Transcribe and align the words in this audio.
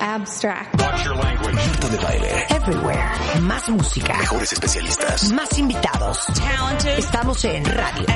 abstract. 0.00 0.76
Marta 0.78 1.88
de 1.88 1.96
baile. 1.98 2.44
Everywhere. 2.50 3.40
Más 3.40 3.68
música. 3.68 4.16
Mejores 4.18 4.52
especialistas. 4.52 5.32
Más 5.32 5.58
invitados. 5.58 6.18
Estamos 6.96 7.44
en 7.44 7.64
radio, 7.64 8.06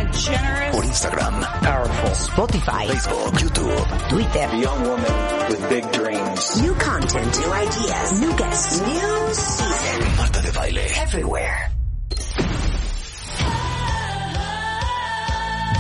Por 0.72 0.84
Instagram, 0.84 1.41
Powerful. 1.60 2.12
Spotify, 2.12 2.86
Facebook, 2.88 3.38
YouTube. 3.38 4.08
Twitter. 4.08 4.48
Young 4.56 4.83
woman 4.86 5.48
with 5.48 5.69
big 5.69 5.91
dreams. 5.92 6.62
New 6.62 6.75
content, 6.75 7.38
new 7.38 7.53
ideas, 7.55 8.20
new 8.20 8.36
guests, 8.36 8.80
new 8.80 9.34
season. 9.34 10.16
Marta 10.16 10.41
de 10.42 10.53
baile. 10.53 10.86
Everywhere. 11.03 11.70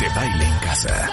De 0.00 0.08
baile 0.14 0.44
en 0.44 0.58
casa. 0.60 1.10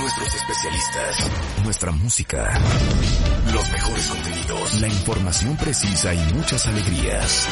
Nuestros 0.00 0.34
especialistas. 0.34 1.30
Nuestra 1.62 1.90
música. 1.92 2.58
Los 3.52 3.70
mejores 3.70 4.06
contenidos. 4.06 4.80
La 4.80 4.88
información 4.88 5.56
precisa 5.58 6.14
y 6.14 6.18
muchas 6.32 6.66
alegrías. 6.66 7.48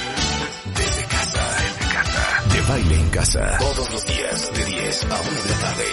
Desde 0.74 1.05
casa. 1.05 1.46
Desde 1.58 1.94
casa. 1.94 2.42
De 2.55 2.60
baile 2.62 2.94
en 2.94 3.10
casa. 3.10 3.58
Todos 3.58 3.90
los 3.90 4.06
días. 4.06 4.50
De 4.55 4.64
10 4.64 5.05
a 5.05 5.20
1 5.20 5.42
de 5.42 5.50
la 5.50 5.58
tarde. 5.58 5.84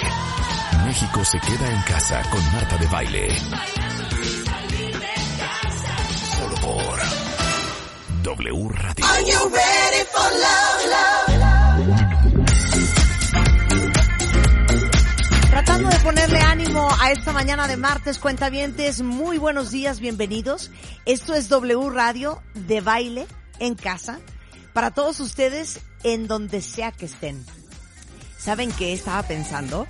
México 0.86 1.26
se 1.26 1.40
queda 1.42 1.70
en 1.70 1.82
casa 1.82 2.22
con 2.32 2.54
Marta 2.54 2.78
de 2.78 2.88
baile. 2.88 3.28
Solo 6.38 6.56
por 6.62 7.02
W 8.24 8.70
Radio. 8.70 9.06
Tratando 15.66 15.90
de 15.90 16.00
ponerle 16.04 16.40
ánimo 16.42 16.88
a 17.02 17.12
esta 17.12 17.34
mañana 17.34 17.68
de 17.68 17.76
martes, 17.76 18.20
cuentavientes, 18.20 19.02
muy 19.02 19.40
buenos 19.40 19.72
días, 19.72 20.00
bienvenidos. 20.00 20.70
Esto 21.06 21.34
es 21.34 21.50
W 21.50 21.90
Radio 21.90 22.40
de 22.54 22.82
baile 22.82 23.26
en 23.58 23.74
casa 23.74 24.20
para 24.74 24.92
todos 24.92 25.20
ustedes 25.20 25.80
en 26.04 26.28
donde 26.28 26.62
sea 26.62 26.92
que 26.92 27.06
estén. 27.06 27.44
¿Saben 28.38 28.72
qué 28.74 28.94
estaba 28.94 29.24
pensando? 29.24 29.88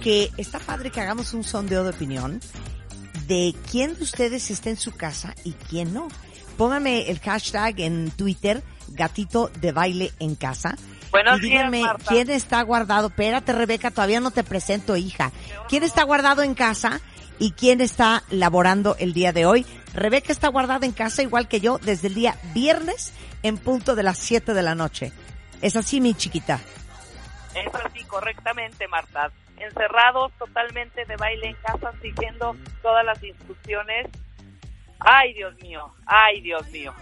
Que 0.00 0.30
está 0.36 0.60
padre 0.60 0.92
que 0.92 1.00
hagamos 1.00 1.34
un 1.34 1.42
sondeo 1.42 1.82
de 1.82 1.90
opinión 1.90 2.40
de 3.26 3.56
quién 3.68 3.96
de 3.96 4.04
ustedes 4.04 4.52
está 4.52 4.70
en 4.70 4.76
su 4.76 4.92
casa 4.92 5.34
y 5.42 5.52
quién 5.52 5.92
no. 5.92 6.06
Pónganme 6.56 7.10
el 7.10 7.18
hashtag 7.18 7.80
en 7.80 8.12
Twitter, 8.12 8.62
gatito 8.86 9.50
de 9.60 9.72
baile 9.72 10.12
en 10.20 10.36
casa. 10.36 10.78
Buenos 11.10 11.38
y 11.38 11.42
díganme 11.42 11.78
días, 11.78 11.88
Marta. 11.88 12.04
quién 12.08 12.30
está 12.30 12.62
guardado. 12.62 13.08
Espérate, 13.08 13.52
Rebeca, 13.52 13.90
todavía 13.90 14.20
no 14.20 14.30
te 14.30 14.44
presento, 14.44 14.96
hija. 14.96 15.32
¿Quién 15.68 15.82
está 15.82 16.02
guardado 16.02 16.42
en 16.42 16.54
casa 16.54 17.00
y 17.38 17.52
quién 17.52 17.80
está 17.80 18.22
laborando 18.30 18.96
el 18.98 19.12
día 19.14 19.32
de 19.32 19.46
hoy? 19.46 19.66
Rebeca 19.94 20.32
está 20.32 20.48
guardada 20.48 20.86
en 20.86 20.92
casa 20.92 21.22
igual 21.22 21.48
que 21.48 21.60
yo 21.60 21.78
desde 21.78 22.08
el 22.08 22.14
día 22.14 22.36
viernes 22.54 23.12
en 23.42 23.56
punto 23.56 23.94
de 23.94 24.02
las 24.02 24.18
7 24.18 24.52
de 24.54 24.62
la 24.62 24.74
noche. 24.74 25.12
Es 25.62 25.76
así, 25.76 26.00
mi 26.00 26.14
chiquita. 26.14 26.60
Es 27.54 27.74
así, 27.74 28.04
correctamente, 28.04 28.86
Marta. 28.88 29.30
Encerrados 29.56 30.32
totalmente 30.38 31.04
de 31.04 31.16
baile 31.16 31.48
en 31.48 31.56
casa, 31.56 31.92
siguiendo 32.00 32.54
todas 32.82 33.04
las 33.04 33.22
instrucciones. 33.22 34.06
Ay, 35.00 35.34
Dios 35.34 35.54
mío, 35.62 35.92
ay, 36.06 36.40
Dios 36.40 36.68
mío. 36.70 36.92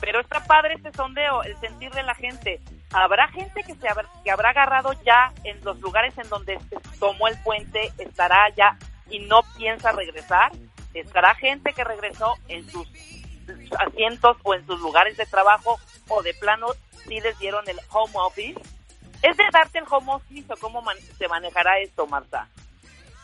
Pero 0.00 0.20
está 0.20 0.44
padre 0.44 0.74
este 0.74 0.92
sondeo, 0.92 1.42
el 1.42 1.56
sentir 1.58 1.90
de 1.92 2.02
la 2.02 2.14
gente. 2.14 2.60
¿Habrá 2.92 3.28
gente 3.28 3.62
que 3.64 3.74
se 3.74 3.88
habrá, 3.88 4.08
que 4.24 4.30
habrá 4.30 4.50
agarrado 4.50 4.92
ya 5.04 5.32
en 5.44 5.62
los 5.64 5.78
lugares 5.80 6.16
en 6.18 6.28
donde 6.28 6.58
tomó 7.00 7.28
el 7.28 7.36
puente, 7.42 7.92
estará 7.98 8.48
ya 8.56 8.78
y 9.10 9.18
no 9.20 9.42
piensa 9.56 9.92
regresar? 9.92 10.52
¿Estará 10.94 11.34
gente 11.34 11.72
que 11.72 11.84
regresó 11.84 12.34
en 12.48 12.68
sus 12.70 12.88
asientos 13.78 14.36
o 14.42 14.54
en 14.54 14.64
sus 14.66 14.80
lugares 14.80 15.16
de 15.16 15.26
trabajo 15.26 15.78
o 16.08 16.22
de 16.22 16.32
plano 16.34 16.68
sí 17.06 17.20
les 17.20 17.38
dieron 17.38 17.68
el 17.68 17.78
home 17.90 18.14
office? 18.14 18.58
¿Es 19.22 19.36
de 19.36 19.44
darte 19.52 19.78
el 19.78 19.84
home 19.90 20.12
office 20.14 20.52
o 20.52 20.56
cómo 20.56 20.80
man- 20.82 20.96
se 21.18 21.28
manejará 21.28 21.78
esto, 21.80 22.06
Marta? 22.06 22.48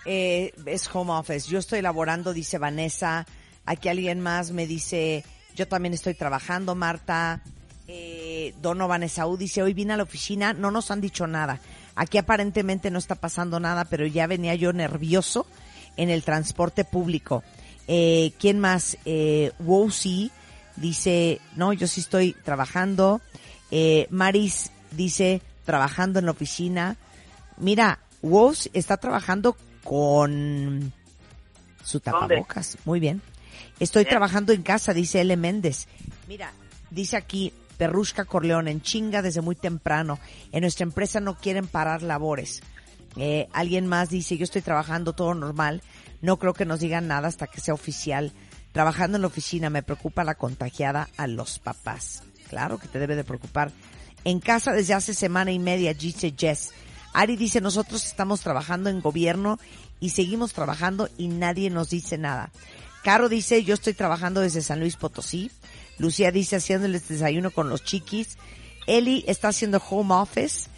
Eh, 0.04 0.52
es 0.66 0.92
home 0.92 1.12
office. 1.12 1.48
Yo 1.48 1.58
estoy 1.58 1.80
laborando, 1.82 2.32
dice 2.32 2.58
Vanessa. 2.58 3.24
Aquí 3.64 3.88
alguien 3.88 4.20
más 4.20 4.50
me 4.50 4.66
dice, 4.66 5.24
yo 5.54 5.68
también 5.68 5.94
estoy 5.94 6.14
trabajando, 6.14 6.74
Marta. 6.74 7.40
Eh, 7.94 8.54
Donovan 8.62 9.03
Esaú 9.03 9.36
dice, 9.36 9.62
hoy 9.62 9.75
vine 9.75 9.92
a 9.92 9.97
la 9.98 10.03
oficina, 10.04 10.54
no 10.54 10.70
nos 10.70 10.91
han 10.91 11.03
dicho 11.03 11.26
nada. 11.26 11.60
Aquí 11.94 12.16
aparentemente 12.16 12.91
no 12.91 12.98
está 12.98 13.14
pasando 13.16 13.60
nada, 13.60 13.84
pero 13.84 14.06
ya 14.06 14.26
venía 14.26 14.54
yo 14.54 14.72
nervioso 14.72 15.47
en 15.98 16.08
el 16.08 16.22
transporte 16.22 16.84
público. 16.86 17.42
Eh, 17.86 18.32
¿Quién 18.38 18.60
más? 18.60 18.97
Eh, 19.04 19.53
Wosi 19.58 20.30
dice, 20.76 21.41
no, 21.54 21.75
yo 21.75 21.86
sí 21.86 22.00
estoy 22.00 22.32
trabajando. 22.32 23.20
Eh, 23.70 24.06
Maris 24.09 24.70
dice, 24.91 25.42
trabajando 25.66 26.19
en 26.19 26.24
la 26.24 26.30
oficina. 26.30 26.97
Mira, 27.59 27.98
Woz 28.22 28.70
está 28.72 28.97
trabajando 28.97 29.54
con 29.84 30.94
su 31.84 32.00
tapabocas. 32.00 32.78
Muy 32.86 33.00
bien. 33.00 33.20
Estoy 33.80 34.04
Bien. 34.04 34.12
trabajando 34.12 34.54
en 34.54 34.62
casa, 34.62 34.94
dice 34.94 35.20
L. 35.20 35.36
Méndez. 35.36 35.88
Mira, 36.26 36.53
dice 36.91 37.16
aquí 37.16 37.53
Perrusca 37.77 38.25
Corleón, 38.25 38.69
en 38.69 38.83
chinga 38.83 39.22
desde 39.22 39.41
muy 39.41 39.56
temprano. 39.56 40.19
En 40.53 40.62
nuestra 40.62 40.84
empresa 40.84 41.21
no 41.21 41.37
quieren 41.37 41.66
parar 41.66 42.03
labores. 42.03 42.62
Eh, 43.16 43.49
alguien 43.53 43.87
más 43.87 44.09
dice, 44.09 44.37
yo 44.37 44.44
estoy 44.44 44.62
trabajando 44.62 45.12
todo 45.12 45.34
normal. 45.34 45.83
No 46.21 46.38
creo 46.38 46.55
que 46.55 46.65
nos 46.65 46.81
digan 46.81 47.09
nada 47.09 47.28
hasta 47.28 47.47
que 47.47 47.60
sea 47.60 47.75
oficial. 47.75 48.33
Trabajando 48.72 49.16
en 49.16 49.22
la 49.22 49.28
oficina 49.28 49.71
me 49.71 49.83
preocupa 49.83 50.25
la 50.25 50.34
contagiada 50.34 51.09
a 51.16 51.27
los 51.27 51.59
papás. 51.59 52.22
Claro 52.49 52.78
que 52.78 52.88
te 52.88 52.99
debe 52.99 53.16
de 53.16 53.25
preocupar. 53.25 53.72
En 54.25 54.41
casa 54.41 54.72
desde 54.72 54.94
hace 54.94 55.15
semana 55.15 55.53
y 55.53 55.59
media, 55.59 55.94
dice 55.94 56.34
Jess. 56.37 56.71
Ari 57.12 57.37
dice, 57.37 57.60
nosotros 57.60 58.06
estamos 58.06 58.41
trabajando 58.41 58.89
en 58.89 59.00
gobierno 59.00 59.59
y 60.00 60.10
seguimos 60.10 60.53
trabajando 60.53 61.10
y 61.19 61.28
nadie 61.28 61.69
nos 61.71 61.91
dice 61.91 62.16
nada. 62.16 62.51
Caro 63.03 63.28
dice, 63.28 63.65
yo 63.65 63.75
estoy 63.75 63.95
trabajando 63.95 64.41
desde 64.41 64.63
San 64.63 64.80
Luis 64.80 64.97
Potosí. 64.97 65.51
Lucía 65.98 66.33
dice, 66.33 66.56
haciéndoles 66.56 67.09
desayuno 67.09 67.50
con 67.50 67.68
los 67.68 67.84
chiquis. 67.84 68.36
Eli 68.86 69.24
está 69.27 69.48
haciendo 69.48 69.83
home 69.89 70.15
office. 70.15 70.68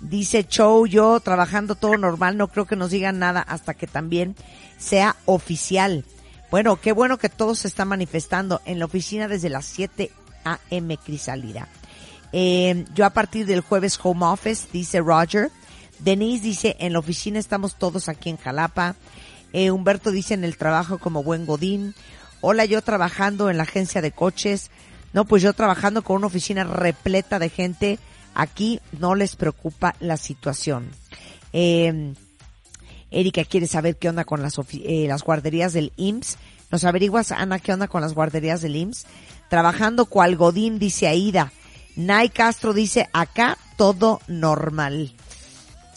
Dice 0.00 0.44
Chow, 0.44 0.86
yo 0.86 1.20
trabajando 1.20 1.76
todo 1.76 1.96
normal, 1.96 2.36
no 2.36 2.48
creo 2.48 2.66
que 2.66 2.74
nos 2.74 2.90
digan 2.90 3.20
nada 3.20 3.40
hasta 3.40 3.74
que 3.74 3.86
también 3.86 4.34
sea 4.76 5.14
oficial. 5.26 6.04
Bueno, 6.50 6.80
qué 6.80 6.92
bueno 6.92 7.18
que 7.18 7.28
todo 7.28 7.54
se 7.54 7.68
está 7.68 7.84
manifestando 7.84 8.60
en 8.64 8.80
la 8.80 8.86
oficina 8.86 9.28
desde 9.28 9.48
las 9.48 9.64
7 9.66 10.10
a.m. 10.44 10.96
Crisalida. 10.98 11.68
Eh, 12.32 12.84
yo 12.94 13.06
a 13.06 13.10
partir 13.10 13.46
del 13.46 13.60
jueves 13.60 13.98
home 14.02 14.26
office, 14.26 14.66
dice 14.72 15.00
Roger. 15.00 15.50
Denise 16.00 16.42
dice, 16.42 16.76
en 16.80 16.94
la 16.94 16.98
oficina 16.98 17.38
estamos 17.38 17.76
todos 17.78 18.08
aquí 18.08 18.28
en 18.28 18.38
Jalapa. 18.38 18.96
Eh, 19.52 19.70
Humberto 19.70 20.10
dice, 20.10 20.34
en 20.34 20.44
el 20.44 20.56
trabajo 20.56 20.98
como 20.98 21.22
buen 21.22 21.46
godín. 21.46 21.94
Hola, 22.44 22.64
yo 22.64 22.82
trabajando 22.82 23.50
en 23.50 23.56
la 23.56 23.62
agencia 23.62 24.02
de 24.02 24.10
coches. 24.10 24.72
No, 25.12 25.24
pues 25.24 25.44
yo 25.44 25.52
trabajando 25.52 26.02
con 26.02 26.16
una 26.16 26.26
oficina 26.26 26.64
repleta 26.64 27.38
de 27.38 27.48
gente. 27.48 28.00
Aquí 28.34 28.80
no 28.98 29.14
les 29.14 29.36
preocupa 29.36 29.94
la 30.00 30.16
situación. 30.16 30.90
Eh, 31.52 32.14
Erika 33.12 33.44
quiere 33.44 33.68
saber 33.68 33.94
qué 33.94 34.08
onda 34.08 34.24
con 34.24 34.42
las, 34.42 34.56
eh, 34.72 35.06
las 35.06 35.22
guarderías 35.22 35.72
del 35.72 35.92
IMSS. 35.96 36.36
¿Nos 36.72 36.82
averiguas, 36.82 37.30
Ana, 37.30 37.60
qué 37.60 37.74
onda 37.74 37.86
con 37.86 38.00
las 38.00 38.12
guarderías 38.12 38.60
del 38.60 38.74
IMSS? 38.74 39.06
Trabajando 39.48 40.06
cual 40.06 40.34
Godín, 40.34 40.80
dice 40.80 41.06
Aida. 41.06 41.52
Nay 41.94 42.28
Castro 42.28 42.72
dice, 42.72 43.08
acá 43.12 43.56
todo 43.76 44.20
normal. 44.26 45.12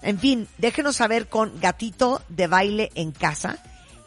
En 0.04 0.20
fin, 0.20 0.48
déjenos 0.60 0.98
saber 0.98 1.28
con 1.28 1.60
gatito 1.60 2.22
de 2.30 2.46
baile 2.46 2.92
en 2.94 3.12
casa. 3.14 3.58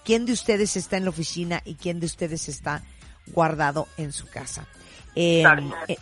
¿Quién 0.08 0.24
de 0.24 0.32
ustedes 0.32 0.74
está 0.78 0.96
en 0.96 1.04
la 1.04 1.10
oficina 1.10 1.60
y 1.66 1.74
quién 1.74 2.00
de 2.00 2.06
ustedes 2.06 2.48
está 2.48 2.82
guardado 3.26 3.88
en 3.98 4.14
su 4.14 4.26
casa? 4.26 4.66
Eh, 5.14 5.44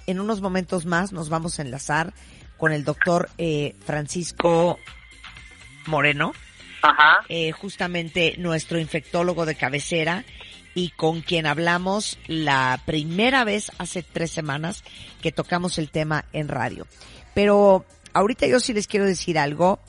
en 0.07 0.21
unos 0.21 0.41
momentos 0.41 0.87
más 0.87 1.11
nos 1.11 1.29
vamos 1.29 1.59
a 1.59 1.63
enlazar 1.63 2.15
con 2.57 2.71
el 2.71 2.85
doctor 2.85 3.29
eh, 3.37 3.75
Francisco 3.85 4.79
Moreno, 5.87 6.35
Ajá. 6.83 7.25
eh, 7.29 7.51
justamente 7.51 8.37
nuestro 8.39 8.79
infectólogo 8.79 9.45
de 9.45 9.57
cabecera 9.57 10.25
y 10.77 10.91
con 10.91 11.21
quien 11.21 11.45
hablamos 11.45 12.17
la 12.29 12.81
primera 12.87 13.43
vez 13.43 13.73
hace 13.79 14.05
tres 14.05 14.31
semanas 14.31 14.85
que 15.21 15.33
tocamos 15.33 15.79
el 15.79 15.91
tema 15.91 16.27
en 16.33 16.47
radio. 16.47 16.87
Pero 17.35 17.85
ahorita 18.13 18.47
yo 18.47 18.61
sí 18.61 18.73
les 18.73 18.87
quiero 18.87 19.05
decir 19.05 19.37
algo. 19.37 19.81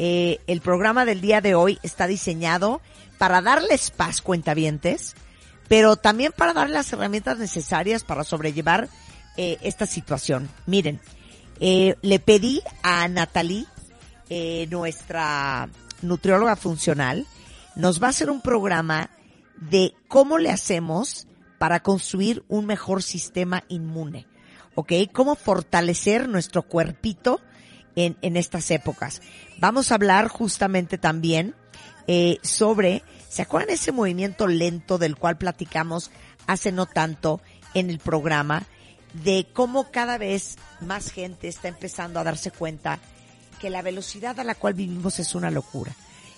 Eh, 0.00 0.40
el 0.48 0.60
programa 0.60 1.04
del 1.04 1.20
día 1.20 1.40
de 1.40 1.54
hoy 1.54 1.78
está 1.84 2.08
diseñado 2.08 2.80
para 3.20 3.42
darles 3.42 3.90
paz, 3.90 4.22
cuentavientes, 4.22 5.14
pero 5.68 5.96
también 5.96 6.32
para 6.34 6.54
darles 6.54 6.72
las 6.72 6.92
herramientas 6.94 7.36
necesarias 7.36 8.02
para 8.02 8.24
sobrellevar 8.24 8.88
eh, 9.36 9.58
esta 9.60 9.84
situación. 9.84 10.48
Miren, 10.64 11.02
eh, 11.60 11.96
le 12.00 12.18
pedí 12.18 12.62
a 12.82 13.06
Natalie, 13.08 13.66
eh, 14.30 14.66
nuestra 14.70 15.68
nutrióloga 16.00 16.56
funcional, 16.56 17.26
nos 17.76 18.02
va 18.02 18.06
a 18.06 18.10
hacer 18.10 18.30
un 18.30 18.40
programa 18.40 19.10
de 19.56 19.92
cómo 20.08 20.38
le 20.38 20.50
hacemos 20.50 21.26
para 21.58 21.80
construir 21.80 22.42
un 22.48 22.64
mejor 22.64 23.02
sistema 23.02 23.64
inmune, 23.68 24.26
¿ok? 24.76 24.92
Cómo 25.12 25.34
fortalecer 25.34 26.26
nuestro 26.26 26.62
cuerpito 26.62 27.38
en, 27.96 28.16
en 28.22 28.38
estas 28.38 28.70
épocas. 28.70 29.20
Vamos 29.58 29.92
a 29.92 29.96
hablar 29.96 30.28
justamente 30.28 30.96
también 30.96 31.54
eh, 32.12 32.40
sobre, 32.42 33.04
¿se 33.28 33.42
acuerdan 33.42 33.70
ese 33.70 33.92
movimiento 33.92 34.48
lento 34.48 34.98
del 34.98 35.14
cual 35.14 35.38
platicamos 35.38 36.10
hace 36.48 36.72
no 36.72 36.86
tanto 36.86 37.40
en 37.72 37.88
el 37.88 38.00
programa? 38.00 38.66
De 39.12 39.46
cómo 39.52 39.92
cada 39.92 40.18
vez 40.18 40.56
más 40.80 41.12
gente 41.12 41.46
está 41.46 41.68
empezando 41.68 42.18
a 42.18 42.24
darse 42.24 42.50
cuenta 42.50 42.98
que 43.60 43.70
la 43.70 43.82
velocidad 43.82 44.40
a 44.40 44.42
la 44.42 44.56
cual 44.56 44.74
vivimos 44.74 45.20
es 45.20 45.36
una 45.36 45.52
locura. 45.52 45.94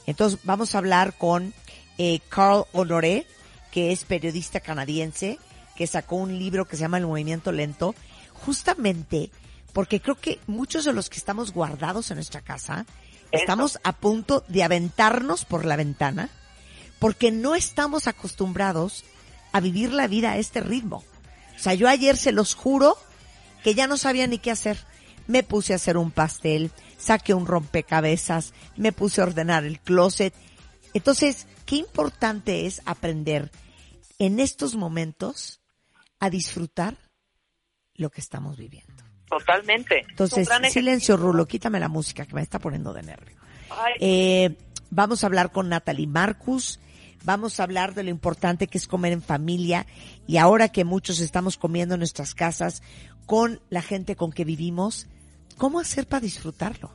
Entonces 0.07 0.41
vamos 0.45 0.75
a 0.75 0.79
hablar 0.79 1.17
con 1.17 1.55
eh, 1.97 2.21
Carl 2.29 2.67
Honoré, 2.73 3.27
que 3.71 3.93
es 3.93 4.05
periodista 4.05 4.61
canadiense, 4.61 5.39
que 5.75 5.87
sacó 5.87 6.17
un 6.17 6.39
libro 6.39 6.67
que 6.67 6.77
se 6.77 6.83
llama 6.83 6.99
El 6.99 7.07
Movimiento 7.07 7.51
Lento, 7.51 7.95
justamente 8.35 9.31
porque 9.73 10.03
creo 10.03 10.17
que 10.17 10.39
muchos 10.47 10.85
de 10.85 10.93
los 10.93 11.09
que 11.09 11.17
estamos 11.17 11.55
guardados 11.55 12.11
en 12.11 12.17
nuestra 12.17 12.43
casa 12.43 12.85
estamos 13.33 13.79
a 13.83 13.93
punto 13.93 14.45
de 14.49 14.63
aventarnos 14.63 15.45
por 15.45 15.65
la 15.65 15.77
ventana 15.77 16.31
porque 16.99 17.33
no 17.33 17.57
estamos 17.57 18.07
acostumbrados 18.07 19.05
a 19.51 19.61
vivir 19.61 19.93
la 19.93 20.07
vida 20.07 20.33
a 20.33 20.39
este 20.39 20.61
ritmo. 20.61 21.03
O 21.57 21.59
sea, 21.59 21.75
yo 21.75 21.89
ayer 21.89 22.17
se 22.17 22.33
los 22.33 22.55
juro 22.55 22.97
que 23.65 23.75
ya 23.75 23.87
no 23.87 23.97
sabía 23.97 24.27
ni 24.27 24.39
qué 24.39 24.51
hacer. 24.51 24.79
Me 25.27 25.43
puse 25.43 25.73
a 25.73 25.77
hacer 25.77 25.97
un 25.97 26.11
pastel, 26.11 26.71
saqué 26.99 27.35
un 27.35 27.47
rompecabezas, 27.47 28.53
me 28.77 28.93
puse 28.93 29.21
a 29.21 29.25
ordenar 29.25 29.65
el 29.65 29.81
closet. 29.81 30.35
Entonces, 30.95 31.47
qué 31.67 31.77
importante 31.77 32.67
es 32.67 32.83
aprender 32.85 33.51
en 34.19 34.41
estos 34.41 34.75
momentos 34.75 35.61
a 36.21 36.31
disfrutar 36.31 36.97
lo 37.95 38.11
que 38.11 38.21
estamos 38.21 38.57
viviendo. 38.57 39.02
Totalmente. 39.39 40.05
Entonces, 40.11 40.47
silencio. 40.71 41.17
Rulo, 41.17 41.47
quítame 41.47 41.81
la 41.81 41.89
música 41.89 42.27
que 42.27 42.35
me 42.35 42.43
está 42.43 42.59
poniendo 42.59 42.93
de 42.93 43.03
nervio. 43.03 43.37
Eh, 43.99 44.57
vamos 44.91 45.25
a 45.25 45.27
hablar 45.27 45.53
con 45.53 45.71
Natalie 45.71 46.07
Marcus. 46.07 46.79
Vamos 47.25 47.59
a 47.59 47.63
hablar 47.63 47.95
de 47.95 48.03
lo 48.03 48.11
importante 48.11 48.67
que 48.67 48.77
es 48.77 48.87
comer 48.87 49.13
en 49.13 49.23
familia 49.23 49.87
y 50.27 50.37
ahora 50.37 50.69
que 50.69 50.85
muchos 50.85 51.21
estamos 51.21 51.57
comiendo 51.57 51.95
en 51.95 52.01
nuestras 52.01 52.35
casas 52.35 52.83
con 53.25 53.61
la 53.71 53.81
gente 53.81 54.17
con 54.17 54.33
que 54.33 54.45
vivimos, 54.45 55.07
¿cómo 55.57 55.79
hacer 55.79 56.07
para 56.07 56.21
disfrutarlo? 56.21 56.91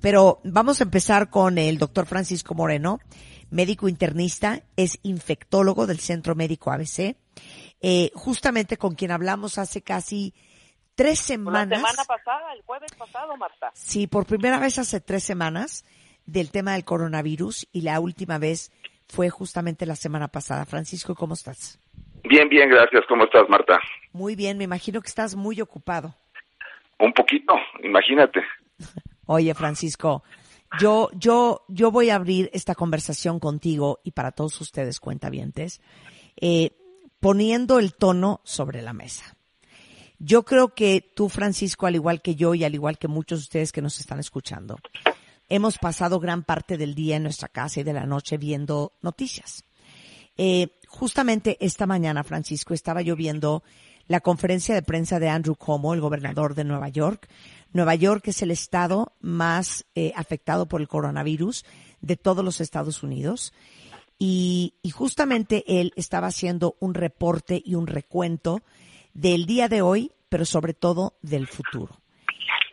Pero 0.00 0.40
vamos 0.44 0.80
a 0.80 0.84
empezar 0.84 1.28
con 1.28 1.58
el 1.58 1.76
doctor 1.78 2.06
Francisco 2.06 2.54
Moreno, 2.54 3.00
médico 3.50 3.86
internista, 3.86 4.62
es 4.76 4.98
infectólogo 5.02 5.86
del 5.86 6.00
Centro 6.00 6.34
Médico 6.34 6.72
ABC, 6.72 7.16
eh, 7.82 8.10
justamente 8.14 8.78
con 8.78 8.94
quien 8.94 9.10
hablamos 9.10 9.58
hace 9.58 9.82
casi 9.82 10.34
tres 11.00 11.18
la 11.20 11.24
semanas. 11.24 11.78
semana 11.78 12.04
pasada, 12.04 12.52
el 12.52 12.62
jueves 12.62 12.92
pasado, 12.92 13.34
Marta. 13.38 13.70
Sí, 13.72 14.06
por 14.06 14.26
primera 14.26 14.58
vez 14.58 14.78
hace 14.78 15.00
tres 15.00 15.24
semanas 15.24 15.86
del 16.26 16.50
tema 16.50 16.74
del 16.74 16.84
coronavirus 16.84 17.66
y 17.72 17.80
la 17.80 17.98
última 18.00 18.36
vez 18.36 18.70
fue 19.08 19.30
justamente 19.30 19.86
la 19.86 19.96
semana 19.96 20.28
pasada. 20.28 20.66
Francisco, 20.66 21.14
¿cómo 21.14 21.32
estás? 21.32 21.78
Bien, 22.24 22.50
bien, 22.50 22.68
gracias. 22.68 23.04
¿Cómo 23.08 23.24
estás, 23.24 23.48
Marta? 23.48 23.80
Muy 24.12 24.36
bien, 24.36 24.58
me 24.58 24.64
imagino 24.64 25.00
que 25.00 25.08
estás 25.08 25.34
muy 25.36 25.58
ocupado. 25.62 26.14
Un 26.98 27.14
poquito, 27.14 27.54
imagínate. 27.82 28.42
Oye, 29.24 29.54
Francisco, 29.54 30.22
yo, 30.78 31.08
yo, 31.14 31.64
yo 31.68 31.90
voy 31.90 32.10
a 32.10 32.16
abrir 32.16 32.50
esta 32.52 32.74
conversación 32.74 33.40
contigo 33.40 34.00
y 34.04 34.10
para 34.10 34.32
todos 34.32 34.60
ustedes, 34.60 35.00
cuentavientes, 35.00 35.80
eh, 36.36 36.72
poniendo 37.20 37.78
el 37.78 37.94
tono 37.94 38.42
sobre 38.44 38.82
la 38.82 38.92
mesa. 38.92 39.34
Yo 40.22 40.44
creo 40.44 40.74
que 40.74 41.00
tú, 41.16 41.30
Francisco, 41.30 41.86
al 41.86 41.94
igual 41.94 42.20
que 42.20 42.34
yo 42.34 42.54
y 42.54 42.62
al 42.62 42.74
igual 42.74 42.98
que 42.98 43.08
muchos 43.08 43.38
de 43.40 43.44
ustedes 43.44 43.72
que 43.72 43.80
nos 43.80 43.98
están 44.00 44.20
escuchando, 44.20 44.78
hemos 45.48 45.78
pasado 45.78 46.20
gran 46.20 46.44
parte 46.44 46.76
del 46.76 46.94
día 46.94 47.16
en 47.16 47.22
nuestra 47.22 47.48
casa 47.48 47.80
y 47.80 47.84
de 47.84 47.94
la 47.94 48.04
noche 48.04 48.36
viendo 48.36 48.92
noticias. 49.00 49.64
Eh, 50.36 50.78
justamente 50.88 51.56
esta 51.64 51.86
mañana, 51.86 52.22
Francisco, 52.22 52.74
estaba 52.74 53.00
yo 53.00 53.16
viendo 53.16 53.62
la 54.08 54.20
conferencia 54.20 54.74
de 54.74 54.82
prensa 54.82 55.18
de 55.20 55.30
Andrew 55.30 55.56
Cuomo, 55.56 55.94
el 55.94 56.02
gobernador 56.02 56.54
de 56.54 56.64
Nueva 56.64 56.90
York. 56.90 57.26
Nueva 57.72 57.94
York 57.94 58.28
es 58.28 58.42
el 58.42 58.50
estado 58.50 59.14
más 59.20 59.86
eh, 59.94 60.12
afectado 60.16 60.66
por 60.66 60.82
el 60.82 60.88
coronavirus 60.88 61.64
de 62.02 62.16
todos 62.18 62.44
los 62.44 62.60
Estados 62.60 63.02
Unidos. 63.02 63.54
Y, 64.18 64.74
y 64.82 64.90
justamente 64.90 65.64
él 65.80 65.94
estaba 65.96 66.26
haciendo 66.26 66.76
un 66.78 66.92
reporte 66.92 67.62
y 67.64 67.74
un 67.74 67.86
recuento 67.86 68.62
del 69.20 69.44
día 69.44 69.68
de 69.68 69.82
hoy, 69.82 70.12
pero 70.30 70.46
sobre 70.46 70.72
todo 70.72 71.18
del 71.20 71.46
futuro. 71.46 72.00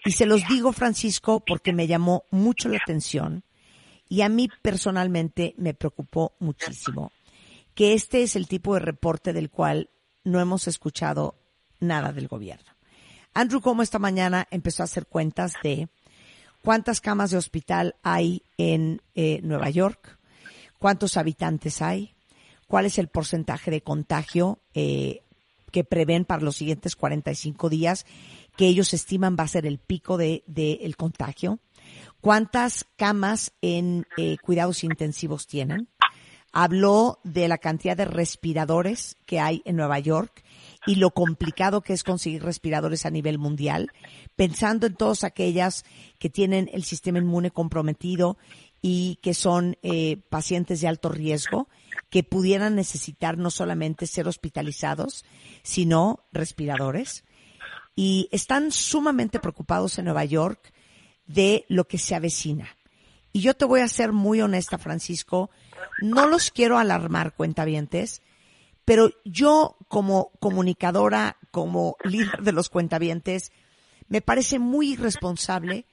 Y 0.06 0.12
se 0.12 0.25
los 0.25 0.48
digo, 0.48 0.72
Francisco, 0.72 1.44
porque 1.46 1.74
me 1.74 1.88
llamó 1.88 2.24
mucho 2.32 2.70
la 2.70 2.77
atención 2.77 3.44
y 4.08 4.22
a 4.22 4.30
mí 4.30 4.48
personalmente 4.62 5.54
me 5.58 5.74
preocupó 5.74 6.34
muchísimo 6.39 7.12
que 7.75 7.94
este 7.94 8.24
es 8.24 8.38
el 8.38 8.48
tipo 8.48 8.74
de 8.74 8.80
reporte 8.80 9.34
del 9.34 9.50
cual 9.50 9.89
no 10.24 10.39
hemos 10.39 10.68
escuchado 10.68 11.36
nada 11.82 12.13
del 12.13 12.30
gobierno. 12.30 12.72
Andrew 13.34 13.60
como 13.60 13.84
esta 13.84 14.00
mañana 14.00 14.48
empezó 14.50 14.84
a 14.84 14.86
hacer 14.86 15.06
cuentas 15.06 15.54
de 15.62 15.89
cuántas 16.63 17.01
camas 17.01 17.32
de 17.32 17.38
hospital 17.38 17.96
hay 18.04 18.44
en 18.58 19.01
eh, 19.16 19.42
Nueva 19.44 19.70
York, 19.70 20.18
cuántos 20.80 21.18
habitantes 21.18 21.82
hay, 21.82 22.16
cuál 22.68 22.86
es 22.86 22.98
el 22.98 23.10
porcentaje 23.10 23.70
de 23.70 23.82
contagio 23.82 24.60
eh, 24.74 25.24
que 25.72 25.84
prevén 25.84 26.26
para 26.26 26.44
los 26.44 26.56
siguientes 26.56 26.96
45 26.96 27.70
días 27.70 28.06
que 28.56 28.68
ellos 28.68 28.94
estiman 28.94 29.36
va 29.40 29.44
a 29.44 29.48
ser 29.48 29.66
el 29.66 29.78
pico 29.78 30.18
de, 30.18 30.44
el 30.82 30.98
contagio, 30.98 31.60
cuántas 32.22 32.86
camas 32.96 33.54
en 33.62 34.06
eh, 34.18 34.38
cuidados 34.42 34.84
intensivos 34.84 35.46
tienen, 35.48 35.88
habló 36.52 37.20
de 37.24 37.48
la 37.48 37.60
cantidad 37.60 37.96
de 37.96 38.06
respiradores 38.06 39.16
que 39.26 39.40
hay 39.40 39.62
en 39.66 39.76
Nueva 39.76 40.00
York 40.00 40.44
y 40.88 40.96
lo 40.96 41.12
complicado 41.12 41.82
que 41.82 41.94
es 41.94 42.04
conseguir 42.04 42.44
respiradores 42.44 43.06
a 43.06 43.12
nivel 43.12 43.38
mundial, 43.38 43.92
pensando 44.36 44.88
en 44.88 44.96
todas 44.96 45.24
aquellas 45.24 45.86
que 46.18 46.30
tienen 46.30 46.70
el 46.74 46.84
sistema 46.84 47.20
inmune 47.20 47.52
comprometido 47.52 48.38
y 48.82 49.20
que 49.22 49.34
son 49.34 49.78
eh, 49.84 50.18
pacientes 50.30 50.82
de 50.82 50.88
alto 50.88 51.10
riesgo, 51.10 51.68
que 52.10 52.24
pudieran 52.24 52.75
necesitar 52.75 53.38
no 53.38 53.51
solamente 53.51 54.08
ser 54.08 54.27
hospitalizados, 54.27 55.25
sino 55.63 56.25
respiradores. 56.32 57.24
Y 57.96 58.29
están 58.32 58.72
sumamente 58.72 59.39
preocupados 59.39 59.98
en 59.98 60.06
Nueva 60.06 60.25
York 60.25 60.74
de 61.25 61.65
lo 61.67 61.88
que 61.88 61.98
se 61.98 62.15
avecina. 62.15 62.70
Y 63.34 63.41
yo 63.41 63.53
te 63.56 63.65
voy 63.65 63.82
a 63.82 63.88
ser 63.88 64.13
muy 64.13 64.41
honesta, 64.41 64.77
Francisco, 64.77 65.50
no 66.01 66.27
los 66.27 66.51
quiero 66.51 66.77
alarmar, 66.77 67.36
cuentavientes, 67.36 68.22
pero 68.86 69.12
yo 69.25 69.77
como 69.89 70.32
comunicadora, 70.39 71.38
como 71.51 71.98
líder 72.03 72.41
de 72.41 72.51
los 72.51 72.70
cuentavientes, 72.70 73.51
me 74.08 74.22
parece 74.22 74.60
muy 74.60 74.94
irresponsable 74.94 75.86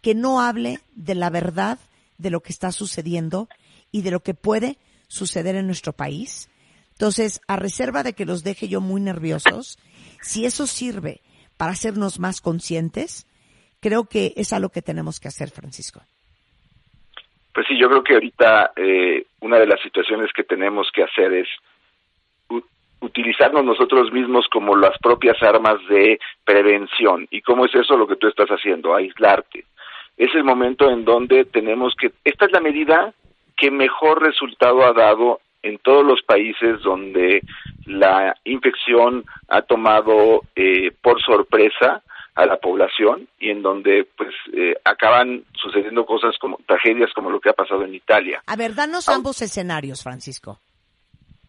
que 0.00 0.14
no 0.14 0.40
hable 0.40 0.80
de 0.94 1.14
la 1.14 1.30
verdad 1.30 1.78
de 2.16 2.30
lo 2.30 2.40
que 2.40 2.52
está 2.52 2.72
sucediendo 2.72 3.48
y 3.90 4.02
de 4.02 4.10
lo 4.10 4.22
que 4.22 4.34
puede 4.34 4.78
suceder 5.08 5.56
en 5.56 5.66
nuestro 5.66 5.92
país. 5.92 6.48
Entonces, 6.92 7.40
a 7.48 7.56
reserva 7.56 8.02
de 8.02 8.12
que 8.12 8.26
los 8.26 8.44
deje 8.44 8.68
yo 8.68 8.80
muy 8.80 9.00
nerviosos, 9.00 9.78
si 10.20 10.44
eso 10.44 10.66
sirve 10.66 11.20
para 11.56 11.72
hacernos 11.72 12.20
más 12.20 12.40
conscientes, 12.40 13.26
creo 13.80 14.04
que 14.04 14.32
es 14.36 14.52
algo 14.52 14.68
que 14.68 14.82
tenemos 14.82 15.20
que 15.20 15.28
hacer, 15.28 15.50
Francisco. 15.50 16.00
Pues 17.52 17.66
sí, 17.66 17.78
yo 17.78 17.88
creo 17.88 18.04
que 18.04 18.14
ahorita 18.14 18.72
eh, 18.76 19.26
una 19.40 19.58
de 19.58 19.66
las 19.66 19.80
situaciones 19.80 20.30
que 20.32 20.44
tenemos 20.44 20.88
que 20.92 21.02
hacer 21.02 21.32
es 21.34 21.48
utilizarnos 23.00 23.64
nosotros 23.64 24.12
mismos 24.12 24.46
como 24.48 24.76
las 24.76 24.96
propias 24.98 25.40
armas 25.42 25.76
de 25.88 26.18
prevención. 26.44 27.26
¿Y 27.30 27.42
cómo 27.42 27.64
es 27.64 27.74
eso 27.74 27.96
lo 27.96 28.06
que 28.06 28.16
tú 28.16 28.26
estás 28.28 28.48
haciendo? 28.48 28.94
Aislarte. 28.94 29.64
Es 30.16 30.34
el 30.34 30.44
momento 30.44 30.90
en 30.90 31.04
donde 31.04 31.44
tenemos 31.44 31.94
que... 31.94 32.12
Esta 32.24 32.46
es 32.46 32.52
la 32.52 32.60
medida 32.60 33.12
que 33.58 33.70
mejor 33.70 34.22
resultado 34.22 34.86
ha 34.86 34.92
dado 34.92 35.40
en 35.62 35.78
todos 35.78 36.04
los 36.04 36.22
países 36.22 36.80
donde 36.82 37.42
la 37.86 38.34
infección 38.44 39.24
ha 39.48 39.62
tomado 39.62 40.42
eh, 40.54 40.92
por 41.02 41.20
sorpresa 41.20 42.02
a 42.34 42.46
la 42.46 42.56
población 42.58 43.26
y 43.40 43.50
en 43.50 43.62
donde 43.62 44.06
pues 44.16 44.30
eh, 44.52 44.74
acaban 44.84 45.42
sucediendo 45.60 46.06
cosas 46.06 46.36
como 46.38 46.58
tragedias 46.66 47.12
como 47.12 47.30
lo 47.30 47.40
que 47.40 47.50
ha 47.50 47.52
pasado 47.52 47.84
en 47.84 47.94
Italia. 47.94 48.40
A 48.46 48.54
ver, 48.54 48.76
danos 48.76 49.08
ambos 49.08 49.42
escenarios, 49.42 50.04
Francisco. 50.04 50.60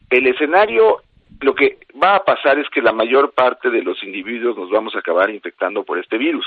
El 0.09 0.25
escenario, 0.25 1.03
lo 1.41 1.53
que 1.53 1.77
va 2.01 2.15
a 2.15 2.23
pasar 2.25 2.57
es 2.57 2.67
que 2.69 2.81
la 2.81 2.91
mayor 2.91 3.33
parte 3.33 3.69
de 3.69 3.83
los 3.83 4.01
individuos 4.03 4.57
nos 4.57 4.71
vamos 4.71 4.95
a 4.95 4.99
acabar 4.99 5.29
infectando 5.29 5.83
por 5.83 5.99
este 5.99 6.17
virus. 6.17 6.45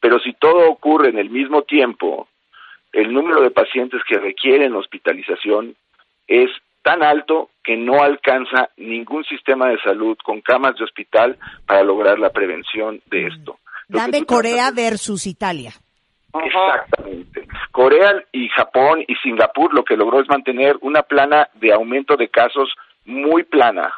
Pero 0.00 0.18
si 0.18 0.34
todo 0.34 0.68
ocurre 0.68 1.08
en 1.08 1.16
el 1.16 1.30
mismo 1.30 1.62
tiempo, 1.62 2.28
el 2.92 3.12
número 3.12 3.40
de 3.40 3.50
pacientes 3.50 4.02
que 4.06 4.18
requieren 4.18 4.74
hospitalización 4.74 5.74
es 6.26 6.50
tan 6.82 7.02
alto 7.02 7.50
que 7.62 7.76
no 7.76 8.02
alcanza 8.02 8.70
ningún 8.76 9.24
sistema 9.24 9.68
de 9.68 9.78
salud 9.82 10.16
con 10.22 10.40
camas 10.40 10.76
de 10.76 10.84
hospital 10.84 11.38
para 11.66 11.82
lograr 11.82 12.18
la 12.18 12.30
prevención 12.30 13.00
de 13.06 13.28
esto. 13.28 13.58
Lo 13.88 13.98
que 13.98 14.04
Dame 14.04 14.26
Corea 14.26 14.54
tratas 14.54 14.74
versus 14.74 15.26
Italia. 15.26 15.72
Exactamente. 16.44 17.46
Corea 17.70 18.24
y 18.32 18.48
Japón 18.48 19.04
y 19.06 19.14
Singapur 19.16 19.74
lo 19.74 19.84
que 19.84 19.96
logró 19.96 20.20
es 20.20 20.28
mantener 20.28 20.76
una 20.80 21.02
plana 21.02 21.48
de 21.54 21.72
aumento 21.72 22.16
de 22.16 22.28
casos 22.28 22.72
muy 23.04 23.42
plana. 23.44 23.92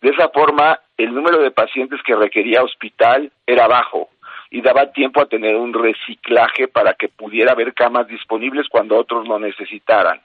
De 0.00 0.10
esa 0.10 0.28
forma, 0.28 0.78
el 0.96 1.12
número 1.12 1.42
de 1.42 1.50
pacientes 1.50 2.00
que 2.04 2.14
requería 2.14 2.62
hospital 2.62 3.32
era 3.46 3.66
bajo 3.66 4.08
y 4.56 4.62
daba 4.62 4.90
tiempo 4.90 5.20
a 5.20 5.26
tener 5.26 5.54
un 5.54 5.74
reciclaje 5.74 6.66
para 6.66 6.94
que 6.94 7.08
pudiera 7.10 7.52
haber 7.52 7.74
camas 7.74 8.08
disponibles 8.08 8.66
cuando 8.70 8.96
otros 8.96 9.28
lo 9.28 9.38
necesitaran. 9.38 10.18